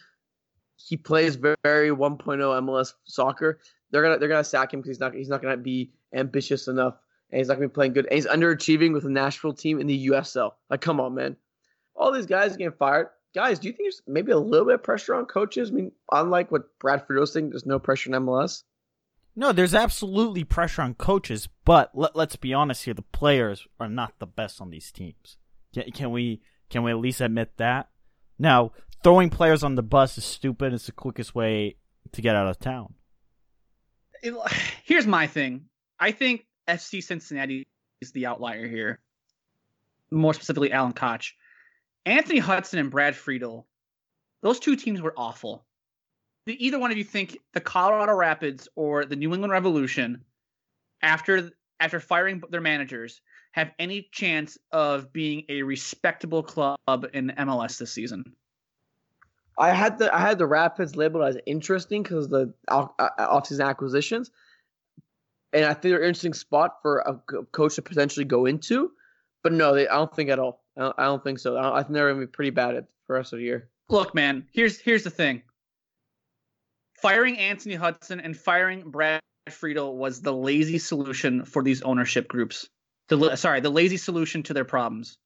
He 0.77 0.97
plays 0.97 1.37
very, 1.37 1.57
very 1.63 1.91
1.0 1.91 2.19
MLS 2.19 2.95
soccer. 3.05 3.61
They're 3.91 4.03
gonna 4.03 4.19
they're 4.19 4.29
gonna 4.29 4.45
sack 4.45 4.73
him 4.73 4.81
because 4.81 4.91
he's 4.91 5.01
not 5.01 5.15
he's 5.15 5.29
not 5.29 5.43
gonna 5.43 5.57
be 5.57 5.91
ambitious 6.13 6.69
enough 6.69 6.95
and 7.31 7.39
he's 7.39 7.49
not 7.49 7.55
gonna 7.55 7.69
be 7.69 7.73
playing 7.73 7.95
good. 7.95 8.07
And 8.07 8.15
he's 8.15 8.27
underachieving 8.27 8.93
with 8.93 9.03
the 9.03 9.11
Nashville 9.11 9.55
team 9.55 9.81
in 9.81 9.87
the 9.87 10.09
USL. 10.09 10.53
Like, 10.69 10.81
come 10.81 11.01
on, 11.01 11.15
man. 11.15 11.37
All 11.97 12.13
these 12.13 12.27
guys 12.27 12.57
getting 12.57 12.77
fired. 12.79 13.09
Guys, 13.35 13.59
do 13.59 13.69
you 13.69 13.73
think 13.73 13.85
there's 13.85 14.03
maybe 14.07 14.33
a 14.33 14.39
little 14.39 14.67
bit 14.67 14.77
of 14.77 14.83
pressure 14.83 15.15
on 15.15 15.27
coaches? 15.27 15.71
I 15.71 15.75
mean, 15.75 15.93
unlike 16.11 16.51
what 16.51 16.79
Brad 16.79 17.07
Friedel's 17.07 17.33
saying, 17.33 17.51
there's 17.51 17.67
no 17.67 17.79
pressure 17.79 18.11
in 18.11 18.23
MLS. 18.23 18.63
No, 19.37 19.53
there's 19.53 19.75
absolutely 19.75 20.45
pressure 20.45 20.83
on 20.83 20.95
coaches, 20.95 21.49
but 21.65 21.91
let, 21.95 22.17
let's 22.17 22.37
be 22.37 22.55
honest 22.55 22.85
here: 22.85 22.95
the 22.95 23.03
players 23.03 23.67
are 23.79 23.89
not 23.89 24.15
the 24.19 24.27
best 24.27 24.61
on 24.61 24.71
these 24.71 24.91
teams. 24.91 25.37
Can, 25.75 25.91
can 25.93 26.11
we 26.11 26.41
can 26.71 26.83
we 26.83 26.91
at 26.91 26.99
least 26.99 27.21
admit 27.21 27.57
that? 27.59 27.89
Now, 28.39 28.73
throwing 29.05 29.31
players 29.31 29.63
on 29.63 29.75
the 29.75 29.83
bus 29.83 30.19
is 30.19 30.25
stupid. 30.25 30.73
It's 30.73 30.87
the 30.87 30.93
quickest 30.93 31.35
way 31.35 31.77
to 32.13 32.23
get 32.23 32.35
out 32.35 32.49
of 32.49 32.59
town. 32.59 32.95
Here's 34.85 35.07
my 35.07 35.27
thing. 35.27 35.67
I 36.01 36.13
think 36.13 36.47
FC 36.67 37.03
Cincinnati 37.03 37.67
is 38.01 38.13
the 38.13 38.27
outlier 38.27 38.67
here. 38.67 39.01
More 40.11 40.35
specifically, 40.35 40.73
Alan 40.73 40.93
Koch. 40.93 41.35
Anthony 42.09 42.39
Hudson 42.39 42.79
and 42.79 42.91
Brad 42.91 43.15
Friedel, 43.15 43.67
those 44.41 44.59
two 44.59 44.77
teams 44.77 45.03
were 45.03 45.13
awful. 45.15 45.67
Do 46.47 46.55
either 46.59 46.79
one 46.79 46.91
of 46.91 46.97
you 46.97 47.05
think 47.05 47.39
the 47.53 47.61
Colorado 47.61 48.15
Rapids 48.15 48.67
or 48.75 49.05
the 49.05 49.15
New 49.15 49.35
England 49.35 49.53
Revolution, 49.53 50.25
after 51.03 51.51
after 51.81 52.01
firing 52.01 52.43
their 52.49 52.63
managers, 52.63 53.21
have 53.53 53.73
any 53.79 54.09
chance 54.11 54.57
of 54.73 55.13
being 55.13 55.45
a 55.51 55.63
respectable 55.63 56.43
club 56.43 56.79
in 57.13 57.35
MLS 57.39 57.79
this 57.79 57.93
season? 57.93 58.25
I 59.59 59.73
had 59.73 59.99
the 59.99 60.15
I 60.15 60.21
had 60.21 60.39
the 60.39 60.47
Rapids 60.47 60.97
labeled 60.97 61.25
as 61.25 61.37
interesting 61.45 62.03
because 62.03 62.29
the 62.29 62.55
uh, 62.69 62.87
offseason 63.19 63.69
acquisitions, 63.69 64.31
and 65.53 65.67
I 65.67 65.75
think 65.75 65.83
they're 65.83 65.99
an 65.99 66.09
interesting 66.09 66.33
spot 66.33 66.79
for 66.81 67.01
a 67.01 67.43
coach 67.53 67.75
to 67.75 67.83
potentially 67.83 68.25
go 68.25 68.47
into. 68.47 68.93
But 69.43 69.53
no, 69.53 69.75
they, 69.75 69.89
I 69.89 69.95
don't 69.95 70.15
think 70.15 70.31
at 70.31 70.39
all. 70.39 70.65
I 70.77 70.81
don't, 70.83 70.95
I 70.99 71.05
don't 71.05 71.23
think 71.23 71.39
so. 71.39 71.57
I, 71.57 71.79
I 71.79 71.83
think 71.83 71.95
they're 71.95 72.09
gonna 72.09 72.27
be 72.27 72.31
pretty 72.31 72.51
bad 72.51 72.77
at 72.77 72.87
the 73.07 73.15
rest 73.15 73.33
of 73.33 73.39
the 73.39 73.45
year. 73.45 73.69
Look, 73.89 74.15
man, 74.15 74.47
here's 74.53 74.79
here's 74.79 75.05
the 75.05 75.11
thing. 75.11 75.43
Firing 77.01 77.39
Anthony 77.39 77.75
Hudson 77.75 78.21
and 78.21 78.37
firing 78.37 78.91
Brad 78.91 79.21
Friedel 79.51 79.97
was 79.97 80.21
the 80.21 80.33
lazy 80.33 80.79
solution 80.79 81.45
for 81.45 81.63
these 81.63 81.83
ownership 81.83 82.29
groups. 82.29 82.69
The 83.09 83.37
sorry, 83.37 83.61
the 83.61 83.71
lazy 83.71 83.97
solution 83.97 84.43
to 84.45 84.55
their 84.55 84.65
problems. 84.65 85.17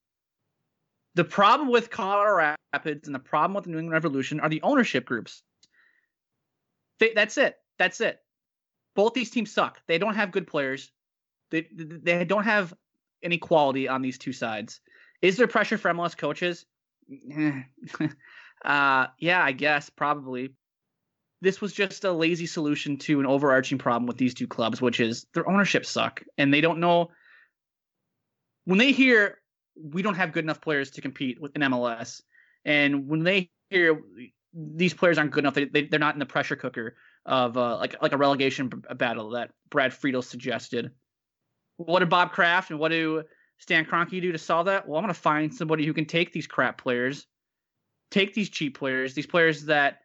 The 1.15 1.25
problem 1.25 1.71
with 1.71 1.91
Colorado 1.91 2.57
Rapids 2.73 3.07
and 3.07 3.15
the 3.15 3.19
problem 3.19 3.55
with 3.55 3.65
the 3.65 3.71
New 3.71 3.79
England 3.79 3.93
Revolution 3.93 4.41
are 4.41 4.49
the 4.49 4.63
ownership 4.63 5.05
groups. 5.05 5.43
They, 7.01 7.13
that's 7.13 7.37
it. 7.37 7.57
That's 7.79 8.01
it. 8.01 8.21
Both 8.95 9.15
these 9.15 9.31
teams 9.31 9.53
suck. 9.53 9.81
They 9.89 9.99
don't 9.99 10.15
have 10.15 10.31
good 10.31 10.47
players. 10.47 10.91
They 11.51 11.67
they 11.73 12.25
don't 12.25 12.45
have 12.45 12.73
any 13.23 13.39
quality 13.39 13.89
on 13.89 14.03
these 14.03 14.19
two 14.19 14.33
sides. 14.33 14.81
Is 15.21 15.37
there 15.37 15.47
pressure 15.47 15.79
for 15.79 15.91
MLS 15.93 16.17
coaches? 16.17 16.67
uh, 18.65 19.07
yeah, 19.19 19.45
I 19.45 19.53
guess 19.53 19.91
probably. 19.91 20.55
This 21.41 21.61
was 21.61 21.73
just 21.73 22.05
a 22.05 22.13
lazy 22.13 22.47
solution 22.47 22.97
to 22.99 23.19
an 23.19 23.27
overarching 23.27 23.79
problem 23.79 24.07
with 24.07 24.17
these 24.17 24.35
two 24.35 24.47
clubs, 24.47 24.81
which 24.81 25.01
is 25.01 25.27
their 25.35 25.49
ownership 25.49 25.85
suck, 25.85 26.23
and 26.39 26.55
they 26.55 26.61
don't 26.61 26.79
know. 26.79 27.11
When 28.65 28.79
they 28.79 28.93
hear 28.93 29.39
we 29.75 30.03
don't 30.03 30.15
have 30.15 30.33
good 30.33 30.45
enough 30.45 30.61
players 30.61 30.91
to 30.93 31.01
compete 31.01 31.41
with 31.41 31.53
an 31.57 31.63
MLS, 31.63 32.21
and 32.65 33.09
when 33.09 33.25
they 33.25 33.51
hear 33.71 34.01
these 34.55 34.95
players 34.95 35.19
aren't 35.19 35.33
good 35.33 35.45
enough, 35.45 35.55
they, 35.55 35.65
they 35.65 35.87
they're 35.87 35.99
not 35.99 36.15
in 36.15 36.21
the 36.21 36.27
pressure 36.27 36.57
cooker 36.57 36.97
of 37.27 37.57
uh, 37.57 37.77
like 37.79 38.01
like 38.03 38.13
a 38.13 38.17
relegation 38.17 38.69
b- 38.69 38.95
battle 38.95 39.31
that 39.31 39.51
Brad 39.71 39.93
Friedel 39.93 40.23
suggested. 40.23 40.91
What 41.77 42.01
did 42.01 42.11
Bob 42.11 42.33
Kraft 42.33 42.71
and 42.71 42.79
what 42.79 42.91
do 42.91 43.25
Stan 43.59 43.85
Kroenke 43.85 44.21
do 44.21 44.33
to 44.33 44.39
solve 44.39 44.67
that? 44.67 44.89
Well, 44.89 44.99
I'm 44.99 45.05
going 45.05 45.15
to 45.15 45.21
find 45.21 45.55
somebody 45.55 45.87
who 45.87 45.93
can 45.93 46.05
take 46.05 46.33
these 46.33 46.47
crap 46.47 46.79
players, 46.79 47.27
take 48.11 48.35
these 48.35 48.49
cheap 48.49 48.79
players, 48.79 49.15
these 49.15 49.27
players 49.27 49.65
that 49.67 50.01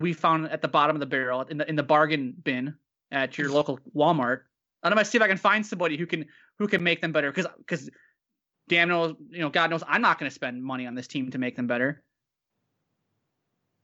we 0.00 0.12
found 0.12 0.48
at 0.48 0.62
the 0.62 0.68
bottom 0.68 0.96
of 0.96 1.00
the 1.00 1.06
barrel 1.06 1.42
in 1.42 1.58
the 1.58 1.68
in 1.68 1.76
the 1.76 1.82
bargain 1.82 2.34
bin 2.42 2.74
at 3.10 3.38
your 3.38 3.50
local 3.50 3.80
Walmart. 3.94 4.42
I'm 4.82 4.92
going 4.92 5.04
to 5.04 5.10
see 5.10 5.18
if 5.18 5.22
I 5.22 5.28
can 5.28 5.38
find 5.38 5.66
somebody 5.66 5.96
who 5.96 6.06
can 6.06 6.26
who 6.58 6.68
can 6.68 6.82
make 6.82 7.00
them 7.00 7.12
better 7.12 7.30
because 7.30 7.46
because 7.58 7.90
damn 8.68 8.88
knows 8.88 9.14
you 9.30 9.40
know 9.40 9.48
God 9.48 9.70
knows 9.70 9.82
I'm 9.86 10.02
not 10.02 10.18
going 10.18 10.30
to 10.30 10.34
spend 10.34 10.62
money 10.62 10.86
on 10.86 10.94
this 10.94 11.08
team 11.08 11.30
to 11.30 11.38
make 11.38 11.56
them 11.56 11.66
better. 11.66 12.02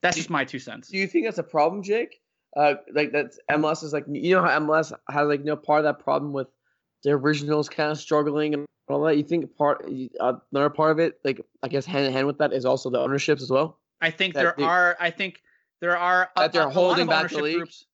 That's 0.02 0.16
just 0.16 0.30
my 0.30 0.44
two 0.44 0.58
cents. 0.58 0.88
Do 0.88 0.98
you 0.98 1.06
think 1.06 1.24
that's 1.24 1.38
a 1.38 1.42
problem, 1.42 1.82
Jake? 1.82 2.20
Uh, 2.56 2.74
like 2.92 3.10
that's 3.10 3.38
MLS 3.50 3.82
is 3.82 3.92
like 3.92 4.04
you 4.08 4.34
know 4.36 4.42
how 4.42 4.60
MLS 4.60 4.92
has 5.10 5.28
like 5.28 5.40
you 5.40 5.46
know 5.46 5.56
part 5.56 5.80
of 5.80 5.84
that 5.84 6.04
problem 6.04 6.32
with 6.32 6.48
the 7.04 7.10
originals 7.10 7.68
kind 7.68 7.90
of 7.92 7.98
struggling 7.98 8.54
and 8.54 8.66
all 8.88 9.02
that. 9.04 9.16
You 9.16 9.22
think 9.22 9.56
part 9.56 9.86
uh, 10.20 10.32
another 10.52 10.70
part 10.70 10.90
of 10.92 10.98
it, 10.98 11.20
like 11.24 11.40
I 11.62 11.68
guess 11.68 11.86
hand 11.86 12.06
in 12.06 12.12
hand 12.12 12.26
with 12.26 12.38
that, 12.38 12.52
is 12.52 12.64
also 12.64 12.90
the 12.90 12.98
ownerships 12.98 13.42
as 13.42 13.50
well. 13.50 13.78
I 14.00 14.10
think 14.10 14.34
that 14.34 14.42
there 14.42 14.54
they- 14.58 14.64
are. 14.64 14.96
I 14.98 15.10
think 15.10 15.42
there 15.80 15.96
are 15.96 16.30
a, 16.36 16.48
they're 16.48 16.62
a- 16.62 16.64
a 16.64 16.66
lot 16.66 16.74
holding 16.74 17.02
of 17.02 17.08
back 17.08 17.30
the 17.30 17.40
league? 17.40 17.56
Groups. 17.58 17.86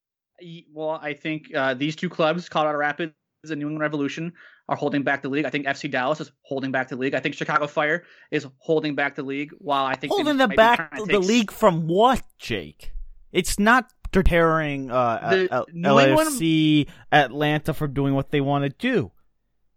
Well, 0.72 0.98
I 1.02 1.12
think 1.12 1.54
uh, 1.54 1.74
these 1.74 1.94
two 1.94 2.08
clubs, 2.08 2.48
Colorado 2.48 2.78
Rapids 2.78 3.12
and 3.44 3.58
New 3.58 3.66
England 3.66 3.80
Revolution, 3.82 4.32
are 4.70 4.76
holding 4.76 5.02
back 5.02 5.20
the 5.20 5.28
league. 5.28 5.44
I 5.44 5.50
think 5.50 5.66
FC 5.66 5.90
Dallas 5.90 6.20
is 6.20 6.32
holding 6.42 6.72
back 6.72 6.88
the 6.88 6.96
league. 6.96 7.14
I 7.14 7.20
think 7.20 7.34
Chicago 7.34 7.66
Fire 7.66 8.04
is 8.30 8.46
holding 8.58 8.94
back 8.94 9.16
the 9.16 9.22
league. 9.22 9.50
While 9.58 9.84
I 9.84 9.96
think 9.96 10.12
Holding 10.12 10.38
might 10.38 10.48
them 10.48 10.56
back 10.56 10.96
the 11.06 11.18
league 11.18 11.50
from 11.50 11.86
what, 11.88 12.22
Jake? 12.38 12.92
It's 13.32 13.58
not 13.58 13.92
deterring 14.12 14.90
uh, 14.90 15.30
The 15.30 15.48
L- 15.50 15.66
New 15.72 15.98
England- 15.98 16.28
LAFC 16.30 16.88
Atlanta 17.12 17.74
from 17.74 17.92
doing 17.94 18.14
what 18.14 18.30
they 18.30 18.40
want 18.40 18.64
to 18.64 18.70
do. 18.70 19.10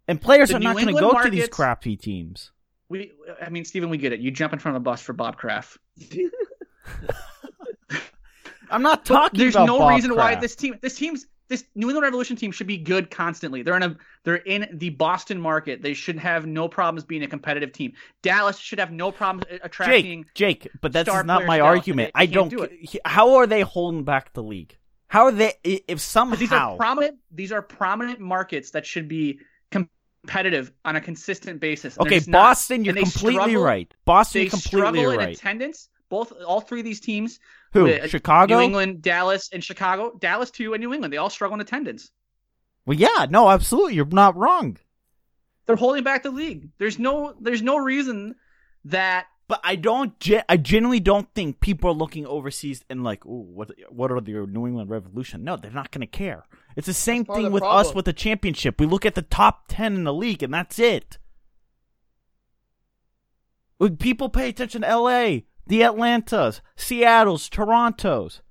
And 0.07 0.21
players 0.21 0.49
The 0.49 0.57
are 0.57 0.59
not 0.59 0.75
going 0.75 0.87
to 0.87 0.93
go 0.93 1.21
to 1.23 1.29
these 1.29 1.47
crappy 1.47 1.95
teams. 1.95 2.51
We, 2.89 3.11
I 3.41 3.49
mean, 3.49 3.65
Stephen, 3.65 3.89
we 3.89 3.97
get 3.97 4.11
it. 4.13 4.19
You 4.19 4.31
jump 4.31 4.53
in 4.53 4.59
front 4.59 4.75
of 4.75 4.81
a 4.81 4.83
bus 4.83 5.01
for 5.01 5.13
Bob 5.13 5.37
Kraft. 5.37 5.77
I'm 8.69 8.81
not 8.81 9.05
But 9.05 9.13
talking 9.13 9.39
there's 9.39 9.55
about 9.55 9.67
no 9.67 9.79
Bob 9.79 9.93
reason 9.95 10.15
why 10.15 10.35
this 10.35 10.55
team, 10.55 10.77
this 10.81 10.95
team's, 10.95 11.27
this 11.49 11.65
New 11.75 11.87
England 11.89 12.03
Revolution 12.03 12.35
team 12.35 12.51
should 12.51 12.67
be 12.67 12.77
good 12.77 13.11
constantly. 13.11 13.61
They're 13.63 13.75
in 13.75 13.83
a, 13.83 13.97
they're 14.23 14.35
in 14.37 14.67
the 14.73 14.89
Boston 14.89 15.39
market. 15.39 15.81
They 15.81 15.93
should 15.93 16.17
have 16.17 16.45
no 16.45 16.67
problems 16.67 17.03
being 17.03 17.23
a 17.23 17.27
competitive 17.27 17.71
team. 17.73 17.93
Dallas 18.21 18.57
should 18.57 18.79
have 18.79 18.91
no 18.91 19.11
problems 19.11 19.45
attracting. 19.61 20.25
Jake, 20.33 20.61
Jake, 20.63 20.71
but 20.81 20.93
that's 20.93 21.07
not 21.25 21.45
my 21.45 21.59
argument. 21.59 22.11
they 22.15 22.21
I 22.21 22.25
don't. 22.25 22.49
do 22.49 22.67
How 23.05 23.35
are 23.35 23.47
they 23.47 23.61
holding 23.61 24.03
back 24.03 24.33
the 24.33 24.43
league? 24.43 24.77
How 25.07 25.25
are 25.25 25.31
they? 25.31 25.53
If 25.63 25.99
somehow 25.99 26.37
these 26.37 26.51
are 26.51 26.75
prominent. 26.77 27.19
These 27.31 27.51
are 27.51 27.61
prominent 27.61 28.19
markets 28.19 28.71
that 28.71 28.85
should 28.85 29.07
be 29.07 29.39
competitive 30.23 30.71
on 30.85 30.95
a 30.95 31.01
consistent 31.01 31.59
basis. 31.59 31.99
okay, 31.99 32.17
just 32.17 32.29
not. 32.29 32.41
Boston, 32.43 32.85
you're 32.85 32.93
completely 32.93 33.33
struggle- 33.33 33.63
right. 33.63 33.93
Boston, 34.05 34.39
They 34.39 34.43
you're 34.43 34.49
completely 34.51 34.79
struggle 34.79 35.11
in 35.11 35.17
right. 35.17 35.37
attendance. 35.37 35.89
Both, 36.09 36.31
all 36.45 36.61
three 36.61 36.79
of 36.79 36.85
these 36.85 36.99
teams. 36.99 37.39
Who? 37.73 37.83
with- 37.83 38.03
uh, 38.03 38.07
Chicago. 38.07 38.57
New 38.57 38.63
England, 38.63 39.01
Dallas, 39.01 39.49
and 39.51 39.63
Chicago. 39.63 40.15
Dallas 40.19 40.51
too, 40.51 40.73
and 40.73 40.81
New 40.81 40.93
England. 40.93 41.11
They 41.13 41.17
all 41.17 41.29
struggle 41.29 41.55
in 41.55 41.61
attendance. 41.61 42.11
Well, 42.85 42.97
yeah, 42.97 43.27
no, 43.29 43.49
absolutely, 43.49 43.95
you're 43.95 44.05
not 44.05 44.35
wrong. 44.35 44.77
They're 45.65 45.75
holding 45.77 46.03
back 46.03 46.23
the 46.23 46.31
league. 46.31 46.69
There's 46.77 46.99
no. 46.99 47.35
There's 47.39 47.61
no 47.61 47.77
reason 47.77 48.35
that 48.85 49.27
But 49.47 49.61
I 49.63 49.75
don't. 49.77 50.13
I 50.49 50.57
genuinely 50.57 50.99
don't 50.99 51.33
think 51.33 51.61
people 51.61 51.89
are 51.89 51.93
looking 51.93 52.25
overseas 52.25 52.83
and 52.89 53.03
like, 53.03 53.25
ooh, 53.25 53.47
what? 53.53 53.71
What 53.89 54.11
are 54.11 54.19
the 54.19 54.45
New 54.45 54.67
England 54.67 54.89
Revolution? 54.89 55.43
No, 55.43 55.55
they're 55.55 55.71
not 55.71 55.91
going 55.91 56.01
to 56.01 56.07
care. 56.07 56.43
It's 56.75 56.87
the 56.87 56.93
same 56.93 57.23
thing 57.23 57.45
the 57.45 57.51
with 57.51 57.63
us 57.63 57.93
with 57.93 58.05
the 58.05 58.13
championship. 58.13 58.79
We 58.79 58.85
look 58.87 59.05
at 59.05 59.15
the 59.15 59.21
top 59.21 59.65
ten 59.69 59.95
in 59.95 60.03
the 60.03 60.13
league, 60.13 60.43
and 60.43 60.53
that's 60.53 60.79
it. 60.79 61.17
When 63.77 63.97
people 63.97 64.29
pay 64.29 64.49
attention 64.49 64.81
to 64.81 64.87
L.A., 64.87 65.45
the 65.67 65.83
Atlantas, 65.83 66.61
Seattle's, 66.75 67.49
Toronto's, 67.49 68.41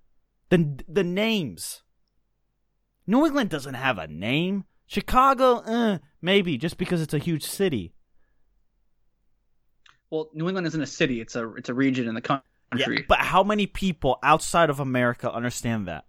the 0.50 0.78
the 0.88 1.04
names. 1.04 1.82
New 3.06 3.26
England 3.26 3.50
doesn't 3.50 3.74
have 3.74 3.98
a 3.98 4.06
name. 4.06 4.64
Chicago, 4.86 5.56
uh, 5.56 5.98
maybe 6.20 6.56
just 6.58 6.76
because 6.76 7.00
it's 7.00 7.14
a 7.14 7.18
huge 7.18 7.44
city. 7.44 7.94
well, 10.10 10.28
New 10.34 10.46
England 10.46 10.66
isn't 10.66 10.82
a 10.82 10.86
city. 10.86 11.20
It's 11.20 11.34
a. 11.34 11.54
It's 11.54 11.68
a 11.70 11.74
region 11.74 12.06
in 12.06 12.14
the 12.14 12.20
country. 12.20 12.44
Yeah, 12.76 12.86
but 13.08 13.18
how 13.18 13.42
many 13.42 13.66
people 13.66 14.18
outside 14.22 14.70
of 14.70 14.80
America 14.80 15.30
understand 15.32 15.88
that? 15.88 16.04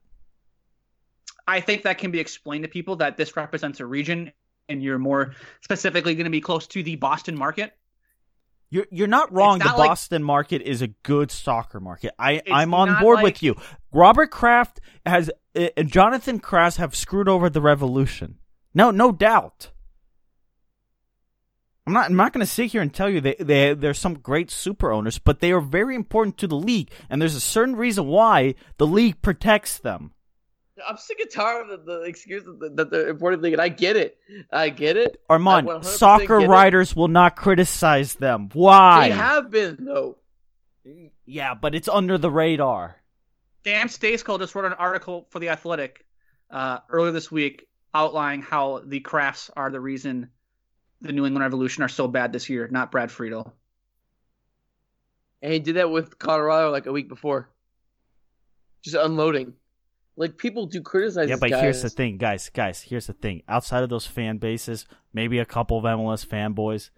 I 1.48 1.60
think 1.62 1.84
that 1.84 1.98
can 1.98 2.12
be 2.12 2.20
explained 2.20 2.64
to 2.64 2.70
people 2.70 2.98
that 2.98 3.18
this 3.18 3.36
represents 3.36 3.80
a 3.80 3.86
region, 3.86 4.32
and 4.70 4.82
you're 4.84 5.00
more 5.00 5.34
specifically 5.62 6.16
going 6.16 6.26
to 6.26 6.32
be 6.32 6.42
close 6.42 6.68
to 6.68 6.84
the 6.84 6.96
Boston 6.96 7.38
market. 7.38 7.74
You're 8.74 8.88
you're 8.90 9.08
not 9.08 9.32
wrong. 9.32 9.60
not 9.60 9.74
the 9.74 9.78
like- 9.78 9.90
Boston 9.90 10.24
market 10.24 10.64
is 10.64 10.82
a 10.82 10.88
good 10.88 11.30
soccer 11.30 11.80
market. 11.80 12.16
I 12.18 12.42
I'm 12.52 12.74
on 12.74 13.00
board 13.00 13.18
like- 13.18 13.24
with 13.24 13.44
you. 13.44 13.56
Robert 13.92 14.32
Kraft 14.32 14.82
has 15.06 15.30
uh, 15.56 15.68
and 15.78 15.92
Jonathan 15.92 16.40
Kraft 16.40 16.78
have 16.78 16.96
screwed 16.96 17.30
over 17.30 17.52
the 17.52 17.62
revolution. 17.62 18.40
No, 18.74 18.90
no 18.90 19.12
doubt. 19.12 19.70
I'm 21.86 21.94
not. 21.94 22.10
I'm 22.10 22.16
not 22.16 22.34
going 22.34 22.44
to 22.44 22.52
sit 22.52 22.72
here 22.72 22.82
and 22.82 22.92
tell 22.92 23.12
you 23.12 23.22
that 23.22 23.46
they, 23.46 23.76
there's 23.76 24.00
some 24.00 24.16
great 24.16 24.50
super 24.50 24.92
owners, 24.92 25.20
but 25.20 25.40
they 25.40 25.52
are 25.52 25.62
very 25.62 25.94
important 25.96 26.40
to 26.40 26.48
the 26.48 26.56
league, 26.56 26.90
and 27.12 27.22
there's 27.22 27.36
a 27.36 27.42
certain 27.42 27.76
reason 27.76 28.08
why 28.08 28.56
the 28.78 28.88
league 28.88 29.22
protects 29.22 29.78
them. 29.78 30.14
I'm 30.88 30.98
sick 30.98 31.20
and 31.20 31.30
tired 31.30 31.70
of 31.70 31.86
the, 31.86 32.00
the 32.00 32.02
excuse 32.02 32.44
that, 32.46 32.76
that 32.76 32.90
they're 32.90 33.10
important 33.10 33.44
thing, 33.44 33.54
and 33.54 33.62
I 33.62 33.70
get 33.70 33.96
it. 33.96 34.18
I 34.52 34.70
get 34.70 34.98
it. 34.98 35.22
Armand, 35.30 35.86
soccer 35.86 36.40
get 36.40 36.46
it. 36.46 36.50
writers 36.50 36.96
will 36.96 37.08
not 37.08 37.36
criticize 37.36 38.16
them. 38.16 38.50
Why? 38.54 39.10
They 39.10 39.16
have 39.16 39.52
been 39.52 39.78
though. 39.86 40.18
yeah, 41.26 41.54
but 41.54 41.76
it's 41.76 41.88
under 41.88 42.18
the 42.18 42.32
radar. 42.32 42.98
Dan 43.64 43.88
Staceco 43.88 44.40
just 44.40 44.56
wrote 44.56 44.66
an 44.66 44.74
article 44.74 45.28
for 45.30 45.40
the 45.40 45.50
Athletic 45.50 46.06
uh, 46.50 46.80
earlier 46.90 47.12
this 47.12 47.32
week 47.32 47.68
outlining 47.94 48.42
how 48.42 48.82
the 48.84 49.00
Krafts 49.00 49.50
are 49.56 49.70
the 49.70 49.80
reason 49.80 50.30
the 51.02 51.12
New 51.12 51.26
England 51.26 51.44
Revolution 51.44 51.84
are 51.84 51.90
so 51.90 52.08
bad 52.08 52.34
this 52.34 52.50
year, 52.50 52.68
not 52.72 52.92
Brad 52.92 53.12
Friedel. 53.12 53.54
And 55.42 55.54
he 55.54 55.60
did 55.60 55.76
that 55.76 55.92
with 55.92 56.18
Colorado 56.18 56.72
like 56.72 56.86
a 56.86 56.92
week 56.92 57.10
before. 57.10 57.50
Just 58.82 58.96
unloading. 58.96 59.54
Like 60.16 60.38
people 60.38 60.68
do 60.68 60.82
criticize. 60.82 61.30
Yeah, 61.30 61.38
but 61.40 61.50
guys. 61.50 61.62
here's 61.62 61.82
the 61.82 61.90
thing, 61.90 62.18
guys. 62.18 62.50
Guys, 62.50 62.82
here's 62.82 63.08
the 63.08 63.14
thing. 63.14 63.42
Outside 63.48 63.84
of 63.84 63.90
those 63.90 64.06
fan 64.06 64.38
bases, 64.38 64.86
maybe 65.14 65.40
a 65.40 65.46
couple 65.46 65.78
of 65.78 65.84
MLS 65.86 66.26
fanboys. 66.26 66.92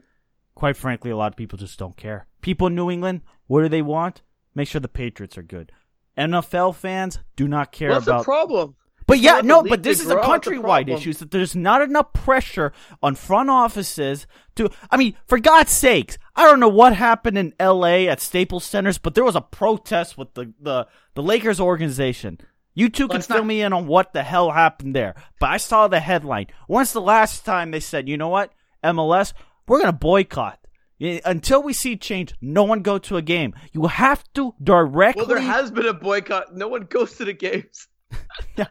Quite 0.54 0.78
frankly, 0.78 1.12
a 1.12 1.18
lot 1.18 1.32
of 1.34 1.38
people 1.38 1.58
just 1.58 1.80
don't 1.80 1.96
care. 1.96 2.28
People 2.42 2.68
in 2.68 2.76
New 2.76 2.92
England, 2.92 3.22
what 3.48 3.62
do 3.62 3.70
they 3.70 3.82
want? 3.82 4.22
Make 4.54 4.68
sure 4.68 4.82
the 4.82 4.88
Patriots 4.88 5.38
are 5.38 5.44
good. 5.44 5.72
NFL 6.18 6.76
fans 6.76 7.20
do 7.36 7.48
not 7.48 7.72
care 7.72 7.90
What's 7.90 8.06
the 8.06 8.16
about. 8.16 8.26
problem? 8.26 8.76
But 9.08 9.20
yeah, 9.20 9.42
no, 9.44 9.62
but 9.62 9.84
this 9.84 10.00
is 10.00 10.10
a 10.10 10.16
grow, 10.16 10.34
it's 10.34 10.48
a 10.48 10.50
countrywide 10.50 10.90
issue. 10.90 11.14
That 11.14 11.30
there's 11.30 11.56
not 11.56 11.82
enough 11.82 12.12
pressure 12.14 12.74
on 13.04 13.14
front 13.14 13.50
offices 13.50 14.26
to. 14.56 14.70
I 14.90 14.98
mean, 14.98 15.16
for 15.28 15.38
God's 15.38 15.72
sakes, 15.72 16.18
I 16.36 16.44
don't 16.44 16.60
know 16.60 16.70
what 16.70 16.96
happened 16.96 17.38
in 17.38 17.54
L.A. 17.60 18.08
at 18.08 18.20
Staples 18.20 18.64
Centers, 18.64 18.98
but 18.98 19.14
there 19.14 19.24
was 19.24 19.36
a 19.36 19.42
protest 19.42 20.18
with 20.18 20.34
the 20.34 20.54
the, 20.60 20.88
the 21.14 21.22
Lakers 21.22 21.60
organization. 21.60 22.40
You 22.76 22.90
two 22.90 23.08
can 23.08 23.22
fill 23.22 23.38
not- 23.38 23.46
me 23.48 23.62
in 23.62 23.74
on 23.74 23.88
what 23.88 24.14
the 24.14 24.22
hell 24.24 24.52
happened 24.52 24.96
there. 24.96 25.16
But 25.40 25.50
I 25.50 25.58
saw 25.58 25.88
the 25.88 26.00
headline. 26.02 26.48
When's 26.68 26.94
the 26.94 27.02
last 27.02 27.46
time 27.46 27.72
they 27.72 27.80
said, 27.80 28.08
you 28.08 28.18
know 28.18 28.28
what, 28.28 28.52
MLS, 28.84 29.34
we're 29.68 29.80
gonna 29.80 29.94
boycott. 29.94 30.60
Until 31.00 31.62
we 31.64 31.74
see 31.74 31.98
change, 31.98 32.34
no 32.40 32.64
one 32.64 32.82
go 32.82 32.98
to 33.00 33.18
a 33.18 33.22
game. 33.22 33.54
You 33.74 33.88
have 33.88 34.24
to 34.34 34.54
directly. 34.64 35.22
Well, 35.22 35.28
there 35.28 35.40
has 35.40 35.72
been 35.72 35.88
a 35.88 35.94
boycott. 35.94 36.56
No 36.56 36.68
one 36.68 36.84
goes 36.84 37.16
to 37.18 37.26
the 37.26 37.34
games. 37.34 37.88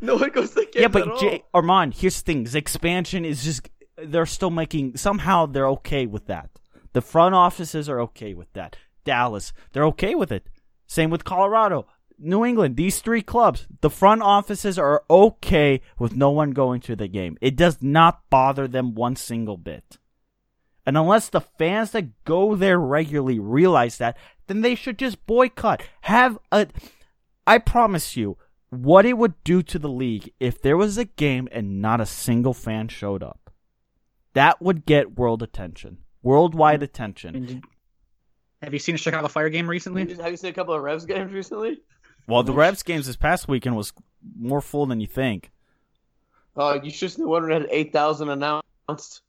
No 0.00 0.16
one 0.16 0.30
goes 0.30 0.50
to 0.50 0.54
the 0.56 0.68
games 0.72 0.76
Yeah, 0.76 0.88
but. 0.88 1.18
Jay, 1.20 1.44
Armand, 1.54 1.94
here's 1.94 2.20
the 2.20 2.32
thing: 2.32 2.48
expansion 2.54 3.24
is 3.24 3.44
just 3.44 3.68
they're 3.96 4.26
still 4.26 4.50
making 4.50 4.96
somehow 4.96 5.46
they're 5.46 5.68
okay 5.68 6.06
with 6.06 6.26
that. 6.26 6.50
The 6.92 7.00
front 7.00 7.34
offices 7.34 7.88
are 7.88 8.00
okay 8.00 8.34
with 8.34 8.52
that. 8.54 8.76
Dallas, 9.04 9.52
they're 9.72 9.86
okay 9.86 10.14
with 10.14 10.32
it. 10.32 10.48
Same 10.86 11.10
with 11.10 11.24
Colorado, 11.24 11.86
New 12.22 12.44
England. 12.44 12.76
These 12.76 13.00
three 13.00 13.22
clubs, 13.22 13.66
the 13.80 13.90
front 13.90 14.22
offices 14.22 14.78
are 14.78 15.04
okay 15.10 15.80
with 15.98 16.16
no 16.16 16.30
one 16.30 16.52
going 16.52 16.80
to 16.82 16.96
the 16.96 17.08
game. 17.08 17.36
It 17.40 17.56
does 17.56 17.82
not 17.82 18.28
bother 18.30 18.68
them 18.68 18.94
one 18.94 19.16
single 19.16 19.56
bit. 19.56 19.98
And 20.84 20.96
unless 20.96 21.28
the 21.28 21.40
fans 21.40 21.92
that 21.92 22.24
go 22.24 22.56
there 22.56 22.78
regularly 22.78 23.38
realize 23.38 23.98
that, 23.98 24.16
then 24.46 24.62
they 24.62 24.74
should 24.74 24.98
just 24.98 25.26
boycott. 25.26 25.82
Have 26.02 26.38
a. 26.50 26.66
I 27.46 27.58
promise 27.58 28.16
you, 28.16 28.36
what 28.70 29.04
it 29.04 29.18
would 29.18 29.34
do 29.44 29.62
to 29.62 29.78
the 29.78 29.88
league 29.88 30.32
if 30.40 30.60
there 30.60 30.76
was 30.76 30.98
a 30.98 31.04
game 31.04 31.48
and 31.52 31.82
not 31.82 32.00
a 32.00 32.06
single 32.06 32.54
fan 32.54 32.88
showed 32.88 33.22
up. 33.22 33.50
That 34.34 34.62
would 34.62 34.86
get 34.86 35.18
world 35.18 35.42
attention, 35.42 35.98
worldwide 36.22 36.76
mm-hmm. 36.76 36.84
attention. 36.84 37.62
Have 38.62 38.72
you 38.72 38.78
seen 38.78 38.94
a 38.94 38.98
Chicago 38.98 39.28
Fire 39.28 39.50
game 39.50 39.68
recently? 39.68 40.08
Have 40.14 40.30
you 40.30 40.36
seen 40.36 40.50
a 40.50 40.54
couple 40.54 40.72
of 40.74 40.82
Revs 40.82 41.04
games 41.04 41.32
recently? 41.32 41.80
Well, 42.26 42.42
the 42.42 42.52
Revs 42.52 42.82
games 42.82 43.06
this 43.06 43.16
past 43.16 43.48
weekend 43.48 43.76
was 43.76 43.92
more 44.38 44.60
full 44.60 44.86
than 44.86 45.00
you 45.00 45.06
think. 45.06 45.50
Uh, 46.56 46.78
you 46.82 46.90
should 46.90 47.10
the 47.12 47.26
one 47.26 47.50
had 47.50 47.66
eight 47.70 47.92
thousand 47.92 48.28
announced. 48.28 49.22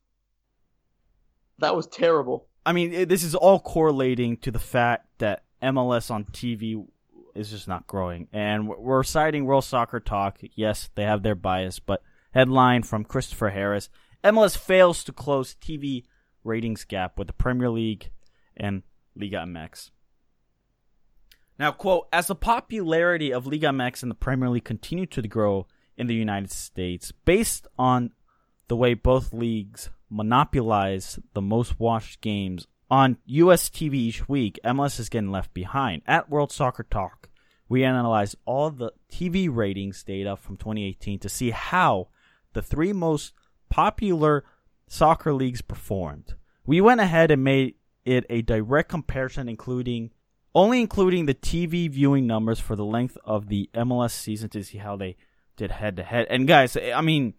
That 1.59 1.75
was 1.75 1.87
terrible. 1.87 2.47
I 2.65 2.73
mean, 2.73 2.93
it, 2.93 3.09
this 3.09 3.23
is 3.23 3.35
all 3.35 3.59
correlating 3.59 4.37
to 4.37 4.51
the 4.51 4.59
fact 4.59 5.07
that 5.19 5.43
MLS 5.61 6.09
on 6.11 6.25
TV 6.25 6.85
is 7.35 7.49
just 7.49 7.67
not 7.67 7.87
growing. 7.87 8.27
And 8.33 8.67
we're- 8.67 8.81
we're 8.81 9.03
citing 9.03 9.45
World 9.45 9.63
Soccer 9.63 9.99
Talk. 9.99 10.39
Yes, 10.55 10.89
they 10.95 11.03
have 11.03 11.23
their 11.23 11.35
bias, 11.35 11.79
but 11.79 12.01
headline 12.31 12.83
from 12.83 13.03
Christopher 13.05 13.49
Harris 13.49 13.89
MLS 14.23 14.55
fails 14.57 15.03
to 15.03 15.11
close 15.11 15.55
TV 15.55 16.03
ratings 16.43 16.85
gap 16.85 17.17
with 17.17 17.27
the 17.27 17.33
Premier 17.33 17.69
League 17.69 18.09
and 18.55 18.83
Liga 19.15 19.37
MX. 19.37 19.91
Now, 21.63 21.71
quote, 21.71 22.09
as 22.11 22.27
the 22.27 22.35
popularity 22.35 23.31
of 23.31 23.47
Liga 23.47 23.67
MX 23.67 24.01
and 24.01 24.11
the 24.11 24.15
Premier 24.15 24.49
League 24.49 24.65
continue 24.65 25.05
to 25.05 25.21
grow 25.21 25.65
in 25.95 26.07
the 26.07 26.13
United 26.13 26.51
States, 26.51 27.13
based 27.23 27.69
on 27.79 28.11
the 28.67 28.75
way 28.75 28.95
both 28.95 29.31
leagues 29.31 29.89
monopolize 30.09 31.19
the 31.33 31.41
most 31.41 31.79
watched 31.79 32.19
games 32.19 32.67
on 32.91 33.15
US 33.27 33.69
TV 33.69 33.93
each 33.93 34.27
week, 34.27 34.59
MLS 34.65 34.99
is 34.99 35.07
getting 35.07 35.31
left 35.31 35.53
behind. 35.53 36.01
At 36.05 36.29
World 36.29 36.51
Soccer 36.51 36.83
Talk, 36.83 37.29
we 37.69 37.85
analyzed 37.85 38.35
all 38.43 38.69
the 38.69 38.91
TV 39.09 39.47
ratings 39.49 40.03
data 40.03 40.35
from 40.35 40.57
2018 40.57 41.19
to 41.19 41.29
see 41.29 41.51
how 41.51 42.09
the 42.51 42.61
three 42.61 42.91
most 42.91 43.31
popular 43.69 44.43
soccer 44.89 45.31
leagues 45.31 45.61
performed. 45.61 46.35
We 46.65 46.81
went 46.81 46.99
ahead 46.99 47.31
and 47.31 47.41
made 47.41 47.75
it 48.03 48.25
a 48.29 48.41
direct 48.41 48.89
comparison 48.89 49.47
including 49.47 50.11
only 50.55 50.81
including 50.81 51.25
the 51.25 51.33
TV 51.33 51.89
viewing 51.89 52.27
numbers 52.27 52.59
for 52.59 52.75
the 52.75 52.85
length 52.85 53.17
of 53.23 53.47
the 53.47 53.69
MLS 53.73 54.11
season 54.11 54.49
to 54.49 54.63
see 54.63 54.77
how 54.77 54.95
they 54.95 55.15
did 55.55 55.71
head 55.71 55.95
to 55.97 56.03
head. 56.03 56.27
And 56.29 56.47
guys, 56.47 56.77
I 56.77 57.01
mean 57.01 57.33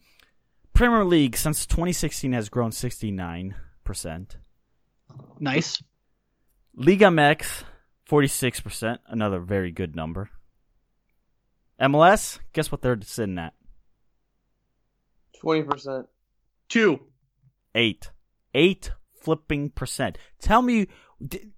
Premier 0.72 1.04
League 1.04 1.36
since 1.36 1.66
2016 1.66 2.32
has 2.32 2.48
grown 2.48 2.70
69%. 2.70 3.54
Nice. 5.38 5.82
Liga 6.76 7.06
MX 7.06 7.64
46%, 8.08 8.98
another 9.06 9.40
very 9.40 9.70
good 9.70 9.96
number. 9.96 10.30
MLS, 11.80 12.38
guess 12.52 12.70
what 12.70 12.82
they're 12.82 13.00
sitting 13.02 13.38
at? 13.38 13.54
Twenty 15.40 15.62
percent. 15.62 16.06
Two. 16.68 17.00
8. 17.74 18.10
8 18.54 18.90
flipping 19.20 19.70
percent. 19.70 20.16
Tell 20.40 20.62
me 20.62 20.84
d- 20.84 20.90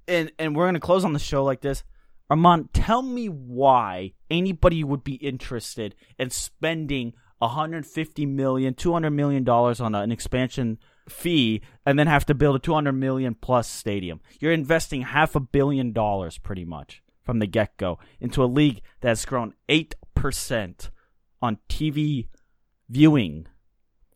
and 0.08 0.32
and 0.38 0.56
we're 0.56 0.64
going 0.64 0.74
to 0.74 0.80
close 0.80 1.04
on 1.04 1.12
the 1.12 1.18
show 1.18 1.44
like 1.44 1.60
this. 1.60 1.84
Armand, 2.28 2.72
tell 2.72 3.02
me 3.02 3.28
why 3.28 4.12
anybody 4.30 4.82
would 4.82 5.04
be 5.04 5.14
interested 5.14 5.94
in 6.18 6.30
spending 6.30 7.12
150 7.38 8.26
million, 8.26 8.74
200 8.74 9.10
million 9.10 9.44
dollars 9.44 9.80
on 9.80 9.94
an 9.94 10.10
expansion 10.10 10.78
fee 11.08 11.62
and 11.84 11.98
then 11.98 12.06
have 12.08 12.26
to 12.26 12.34
build 12.34 12.56
a 12.56 12.58
200 12.58 12.92
million 12.92 13.34
plus 13.34 13.68
stadium. 13.68 14.20
You're 14.40 14.52
investing 14.52 15.02
half 15.02 15.36
a 15.36 15.40
billion 15.40 15.92
dollars 15.92 16.38
pretty 16.38 16.64
much 16.64 17.02
from 17.22 17.38
the 17.38 17.46
get-go 17.46 17.98
into 18.20 18.42
a 18.42 18.46
league 18.46 18.80
that's 19.00 19.24
grown 19.24 19.54
8% 19.68 20.90
on 21.42 21.58
TV 21.68 22.28
viewing 22.88 23.46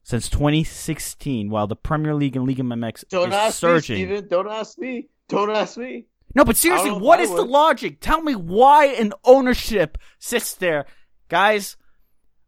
since 0.02 0.28
2016 0.28 1.50
while 1.50 1.66
the 1.66 1.76
Premier 1.76 2.14
League 2.14 2.36
and 2.36 2.46
League 2.46 2.58
MX 2.58 3.08
Don't 3.08 3.28
is 3.28 3.34
ask 3.34 3.58
surging. 3.58 3.96
me, 3.96 4.04
Steven. 4.06 4.28
Don't 4.28 4.48
ask 4.48 4.78
me. 4.78 5.08
Don't 5.30 5.50
ask 5.50 5.76
me. 5.76 6.06
No, 6.34 6.44
but 6.44 6.56
seriously, 6.56 6.90
what 6.90 6.94
is 6.94 6.98
don't 6.98 7.00
know 7.00 7.06
what 7.06 7.20
if 7.20 7.24
is 7.26 7.30
I 7.32 7.36
the 7.36 7.44
logic? 7.44 7.96
Tell 8.00 8.20
me 8.22 8.34
why 8.34 8.86
an 8.86 9.12
ownership 9.24 9.98
sits 10.18 10.54
there. 10.54 10.86
Guys, 11.28 11.76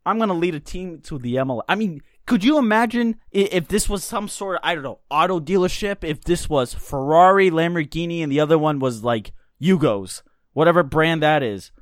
I'm 0.06 0.18
going 0.18 0.28
to 0.28 0.34
lead 0.34 0.54
a 0.54 0.60
team 0.60 1.00
to 1.04 1.18
the 1.18 1.36
ML. 1.36 1.62
I 1.68 1.74
mean, 1.74 2.00
could 2.26 2.44
you 2.44 2.58
imagine 2.58 3.16
if 3.32 3.66
this 3.68 3.88
was 3.88 4.04
some 4.04 4.28
sort 4.28 4.56
of, 4.56 4.60
I 4.62 4.74
don't 4.74 4.84
know, 4.84 5.00
auto 5.10 5.40
dealership? 5.40 6.04
If 6.04 6.22
this 6.22 6.48
was 6.48 6.74
Ferrari, 6.74 7.50
Lamborghini, 7.50 8.22
and 8.22 8.30
the 8.30 8.40
other 8.40 8.58
one 8.58 8.78
was 8.78 9.02
like 9.02 9.32
Yugos, 9.60 10.22
whatever 10.52 10.82
brand 10.84 11.22
that 11.22 11.42
is. 11.42 11.72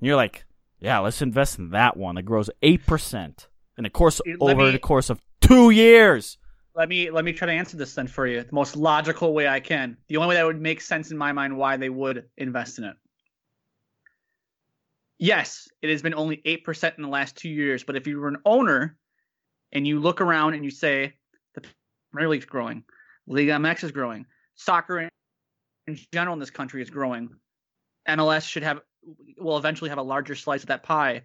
And 0.00 0.06
you're 0.06 0.16
like, 0.16 0.44
yeah, 0.80 0.98
let's 1.00 1.20
invest 1.22 1.58
in 1.58 1.70
that 1.70 1.96
one 1.96 2.14
that 2.14 2.22
grows 2.22 2.48
8% 2.62 3.46
in 3.76 3.84
the 3.84 3.90
course, 3.90 4.20
Let 4.26 4.40
over 4.40 4.66
me- 4.66 4.72
the 4.72 4.78
course 4.78 5.10
of 5.10 5.20
two 5.40 5.70
years. 5.70 6.38
Let 6.74 6.88
me 6.88 7.10
let 7.10 7.24
me 7.24 7.32
try 7.32 7.46
to 7.46 7.52
answer 7.52 7.76
this 7.76 7.94
then 7.94 8.08
for 8.08 8.26
you 8.26 8.42
the 8.42 8.54
most 8.54 8.76
logical 8.76 9.32
way 9.32 9.46
I 9.46 9.60
can. 9.60 9.96
The 10.08 10.16
only 10.16 10.28
way 10.28 10.34
that 10.34 10.46
would 10.46 10.60
make 10.60 10.80
sense 10.80 11.10
in 11.10 11.18
my 11.18 11.32
mind 11.32 11.56
why 11.56 11.76
they 11.76 11.88
would 11.88 12.24
invest 12.36 12.78
in 12.78 12.84
it. 12.84 12.96
Yes, 15.18 15.68
it 15.80 15.90
has 15.90 16.02
been 16.02 16.14
only 16.14 16.38
8% 16.38 16.96
in 16.96 17.02
the 17.02 17.08
last 17.08 17.36
2 17.36 17.48
years, 17.48 17.84
but 17.84 17.94
if 17.94 18.08
you 18.08 18.18
were 18.18 18.26
an 18.26 18.38
owner 18.44 18.98
and 19.70 19.86
you 19.86 20.00
look 20.00 20.20
around 20.20 20.54
and 20.54 20.64
you 20.64 20.72
say 20.72 21.14
the 21.54 21.62
Premier 22.10 22.28
League's 22.28 22.44
growing, 22.44 22.82
Liga 23.28 23.52
MX 23.52 23.84
is 23.84 23.92
growing, 23.92 24.26
soccer 24.56 24.98
in 24.98 25.08
in 25.86 25.98
general 26.12 26.34
in 26.34 26.40
this 26.40 26.50
country 26.50 26.82
is 26.82 26.90
growing. 26.90 27.30
MLS 28.08 28.48
should 28.48 28.62
have 28.62 28.80
will 29.38 29.58
eventually 29.58 29.90
have 29.90 29.98
a 29.98 30.02
larger 30.02 30.34
slice 30.34 30.62
of 30.62 30.68
that 30.68 30.82
pie 30.82 31.22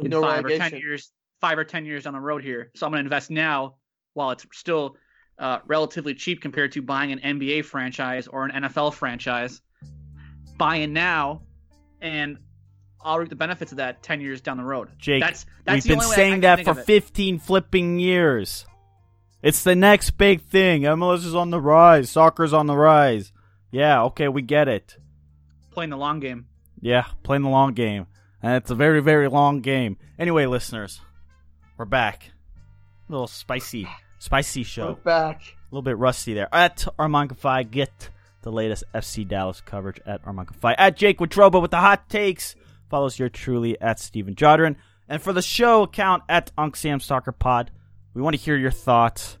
in 0.00 0.10
no 0.10 0.22
five 0.22 0.44
or 0.44 0.56
ten 0.56 0.76
years, 0.76 1.10
five 1.40 1.58
or 1.58 1.64
ten 1.64 1.84
years 1.84 2.04
down 2.04 2.12
the 2.12 2.20
road 2.20 2.42
here. 2.42 2.70
So 2.76 2.86
I'm 2.86 2.92
going 2.92 3.02
to 3.02 3.06
invest 3.06 3.30
now 3.30 3.76
while 4.14 4.30
it's 4.30 4.46
still 4.52 4.96
uh, 5.38 5.58
relatively 5.66 6.14
cheap 6.14 6.40
compared 6.40 6.72
to 6.72 6.82
buying 6.82 7.12
an 7.12 7.20
NBA 7.20 7.64
franchise 7.64 8.26
or 8.26 8.44
an 8.44 8.62
NFL 8.64 8.94
franchise. 8.94 9.60
Buying 10.56 10.92
now, 10.92 11.42
and 12.00 12.38
I'll 13.00 13.18
reap 13.18 13.28
the 13.28 13.36
benefits 13.36 13.70
of 13.70 13.78
that 13.78 14.02
ten 14.02 14.20
years 14.20 14.40
down 14.40 14.56
the 14.56 14.64
road. 14.64 14.88
Jake, 14.98 15.22
that's 15.22 15.46
that's 15.64 15.86
We've 15.86 15.98
been 15.98 16.08
saying 16.08 16.40
that 16.40 16.64
for 16.64 16.74
15 16.74 17.38
flipping 17.38 18.00
years. 18.00 18.66
It's 19.40 19.62
the 19.62 19.76
next 19.76 20.12
big 20.12 20.42
thing. 20.42 20.82
MLS 20.82 21.24
is 21.24 21.34
on 21.34 21.50
the 21.50 21.60
rise. 21.60 22.10
Soccer's 22.10 22.52
on 22.52 22.66
the 22.66 22.76
rise. 22.76 23.32
Yeah, 23.70 24.02
okay, 24.04 24.26
we 24.26 24.42
get 24.42 24.66
it. 24.66 24.96
playing 25.70 25.90
the 25.90 25.96
long 25.96 26.18
game. 26.18 26.46
Yeah, 26.80 27.04
playing 27.22 27.42
the 27.42 27.48
long 27.48 27.74
game. 27.74 28.06
And 28.42 28.56
it's 28.56 28.70
a 28.70 28.74
very, 28.74 29.00
very 29.00 29.28
long 29.28 29.60
game. 29.60 29.96
Anyway, 30.18 30.46
listeners, 30.46 31.00
we're 31.76 31.84
back. 31.84 32.30
Little 33.08 33.26
spicy, 33.26 33.88
spicy 34.18 34.62
show. 34.62 34.94
back. 34.94 35.40
A 35.42 35.74
little 35.74 35.82
bit 35.82 35.96
rusty 35.98 36.34
there. 36.34 36.48
At 36.52 36.86
Armand 36.98 37.36
get 37.70 38.10
the 38.42 38.52
latest 38.52 38.84
FC 38.94 39.26
Dallas 39.26 39.60
coverage 39.60 40.00
at 40.06 40.20
Armand. 40.24 40.50
At 40.62 40.96
Jake 40.96 41.18
Watroba 41.18 41.60
with 41.60 41.70
the 41.70 41.78
hot 41.78 42.08
takes. 42.08 42.54
Follows 42.88 43.18
your 43.18 43.28
truly 43.28 43.80
at 43.80 43.98
Steven 44.00 44.34
Jodrin. 44.34 44.76
And 45.08 45.22
for 45.22 45.32
the 45.32 45.42
show 45.42 45.82
account 45.82 46.22
at 46.28 46.50
Unc 46.56 46.76
Sam 46.76 47.00
Soccer 47.00 47.32
Pod, 47.32 47.70
we 48.14 48.22
want 48.22 48.36
to 48.36 48.42
hear 48.42 48.56
your 48.56 48.70
thoughts. 48.70 49.38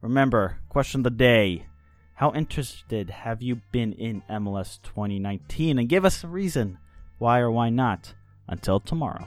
Remember, 0.00 0.58
question 0.68 1.00
of 1.00 1.04
the 1.04 1.10
day. 1.10 1.66
How 2.14 2.32
interested 2.32 3.10
have 3.10 3.42
you 3.42 3.60
been 3.72 3.92
in 3.92 4.22
MLS 4.28 4.80
2019? 4.82 5.78
And 5.78 5.88
give 5.88 6.04
us 6.04 6.24
a 6.24 6.28
reason 6.28 6.78
why 7.18 7.38
or 7.40 7.50
why 7.50 7.70
not. 7.70 8.14
Until 8.48 8.80
tomorrow. 8.80 9.26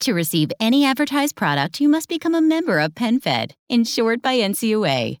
To 0.00 0.14
receive 0.14 0.50
any 0.58 0.86
advertised 0.86 1.36
product, 1.36 1.78
you 1.78 1.86
must 1.86 2.08
become 2.08 2.34
a 2.34 2.40
member 2.40 2.80
of 2.80 2.94
PenFed, 2.94 3.52
insured 3.68 4.22
by 4.22 4.38
NCUA. 4.38 5.18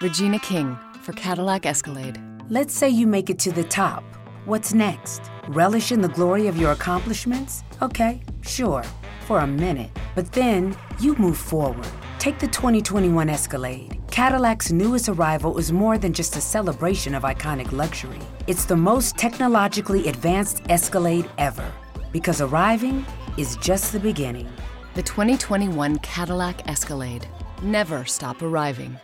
Regina 0.00 0.38
King 0.38 0.78
for 1.02 1.12
Cadillac 1.12 1.66
Escalade. 1.66 2.18
Let's 2.48 2.72
say 2.72 2.88
you 2.88 3.06
make 3.06 3.28
it 3.28 3.38
to 3.40 3.52
the 3.52 3.64
top. 3.64 4.02
What's 4.46 4.72
next? 4.72 5.20
Relish 5.48 5.92
in 5.92 6.00
the 6.00 6.08
glory 6.08 6.46
of 6.46 6.56
your 6.56 6.72
accomplishments? 6.72 7.62
Okay, 7.82 8.22
sure, 8.40 8.84
for 9.26 9.40
a 9.40 9.46
minute. 9.46 9.90
But 10.14 10.32
then 10.32 10.74
you 10.98 11.14
move 11.16 11.36
forward. 11.36 11.86
Take 12.18 12.38
the 12.38 12.48
2021 12.48 13.28
Escalade. 13.28 14.00
Cadillac's 14.10 14.72
newest 14.72 15.10
arrival 15.10 15.58
is 15.58 15.72
more 15.72 15.98
than 15.98 16.14
just 16.14 16.36
a 16.36 16.40
celebration 16.40 17.14
of 17.14 17.24
iconic 17.24 17.70
luxury. 17.70 18.20
It's 18.46 18.64
the 18.64 18.76
most 18.76 19.18
technologically 19.18 20.08
advanced 20.08 20.62
Escalade 20.70 21.28
ever. 21.36 21.70
Because 22.16 22.40
arriving 22.40 23.04
is 23.36 23.56
just 23.56 23.92
the 23.92 24.00
beginning. 24.00 24.48
The 24.94 25.02
2021 25.02 25.98
Cadillac 25.98 26.66
Escalade. 26.66 27.28
Never 27.60 28.06
stop 28.06 28.40
arriving. 28.40 28.98